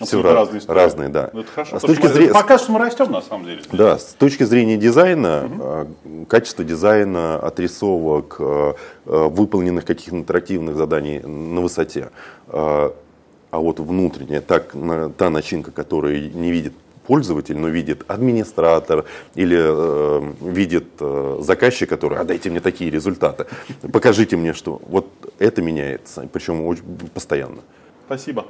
все 0.00 0.20
раз, 0.20 0.34
разные, 0.34 0.60
истории. 0.60 0.78
разные, 0.78 1.08
да. 1.08 1.30
Ну, 1.32 1.40
это 1.40 1.50
хорошо. 1.50 1.76
А 1.76 1.80
с 1.80 1.82
точки 1.82 2.06
зрения, 2.06 2.32
пока 2.32 2.58
что 2.58 2.72
мы 2.72 2.78
растем 2.80 3.10
на 3.10 3.22
самом 3.22 3.46
деле. 3.46 3.62
Да, 3.72 3.98
с 3.98 4.12
точки 4.12 4.42
зрения 4.42 4.76
дизайна, 4.76 5.86
угу. 6.04 6.26
качество 6.26 6.64
дизайна, 6.64 7.38
отрисовок, 7.38 8.36
а, 8.38 8.74
выполненных 9.06 9.86
каких-то 9.86 10.16
интерактивных 10.16 10.76
заданий 10.76 11.20
на 11.20 11.62
высоте. 11.62 12.10
А 12.48 13.58
вот 13.58 13.80
внутренняя, 13.80 14.42
так, 14.42 14.74
та 15.16 15.30
начинка, 15.30 15.70
которую 15.70 16.36
не 16.36 16.50
видит 16.50 16.74
пользователь, 17.06 17.56
но 17.56 17.68
видит 17.68 18.04
администратор 18.08 19.04
или 19.34 19.58
э, 19.58 20.32
видит 20.40 20.86
э, 21.00 21.38
заказчик, 21.40 21.88
который, 21.88 22.18
а 22.18 22.24
дайте 22.24 22.50
мне 22.50 22.60
такие 22.60 22.90
результаты, 22.90 23.46
покажите 23.92 24.36
мне, 24.36 24.52
что 24.52 24.80
вот 24.86 25.06
это 25.38 25.62
меняется, 25.62 26.28
причем 26.32 26.64
очень 26.66 26.84
постоянно. 27.14 27.60
Спасибо. 28.06 28.46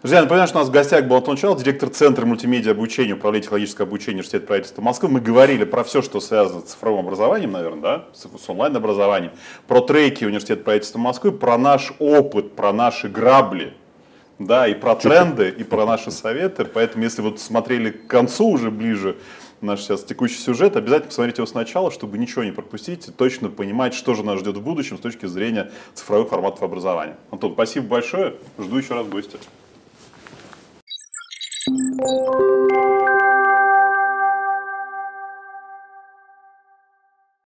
Друзья, 0.00 0.20
напоминаю, 0.22 0.46
что 0.46 0.58
у 0.58 0.60
нас 0.60 0.68
в 0.68 0.72
гостях 0.72 1.06
был 1.06 1.16
Антон 1.16 1.36
Чал, 1.36 1.56
директор 1.56 1.88
Центра 1.88 2.24
мультимедиа 2.24 2.70
обучения, 2.70 3.14
управления 3.14 3.42
технологического 3.42 3.88
обучения 3.88 4.18
Университета 4.18 4.46
правительства 4.46 4.80
Москвы. 4.80 5.08
Мы 5.08 5.20
говорили 5.20 5.64
про 5.64 5.82
все, 5.82 6.02
что 6.02 6.20
связано 6.20 6.60
с 6.60 6.70
цифровым 6.70 7.06
образованием, 7.06 7.50
наверное, 7.50 7.82
да, 7.82 8.04
с 8.14 8.48
онлайн-образованием, 8.48 9.32
про 9.66 9.80
треки 9.80 10.24
Университета 10.24 10.62
правительства 10.62 11.00
Москвы, 11.00 11.32
про 11.32 11.58
наш 11.58 11.92
опыт, 11.98 12.54
про 12.54 12.72
наши 12.72 13.08
грабли, 13.08 13.74
да, 14.38 14.68
и 14.68 14.74
про 14.74 14.94
тренды, 14.94 15.48
и 15.48 15.64
про 15.64 15.84
наши 15.86 16.10
советы. 16.10 16.64
Поэтому, 16.64 17.04
если 17.04 17.22
вот 17.22 17.40
смотрели 17.40 17.90
к 17.90 18.06
концу 18.06 18.48
уже 18.48 18.70
ближе 18.70 19.16
наш 19.60 19.80
сейчас 19.80 20.04
текущий 20.04 20.38
сюжет, 20.38 20.76
обязательно 20.76 21.08
посмотрите 21.08 21.42
его 21.42 21.46
сначала, 21.46 21.90
чтобы 21.90 22.18
ничего 22.18 22.44
не 22.44 22.52
пропустить 22.52 23.08
и 23.08 23.10
точно 23.10 23.48
понимать, 23.48 23.94
что 23.94 24.14
же 24.14 24.22
нас 24.24 24.38
ждет 24.38 24.56
в 24.56 24.62
будущем 24.62 24.96
в 24.96 25.00
точки 25.00 25.26
зрения 25.26 25.70
цифровых 25.94 26.28
форматов 26.28 26.62
образования. 26.62 27.16
Антон, 27.30 27.54
спасибо 27.54 27.86
большое. 27.86 28.34
Жду 28.58 28.78
еще 28.78 28.94
раз 28.94 29.06
в 29.06 29.10
гости. 29.10 29.38
Thank 31.70 32.72
you. 32.72 32.97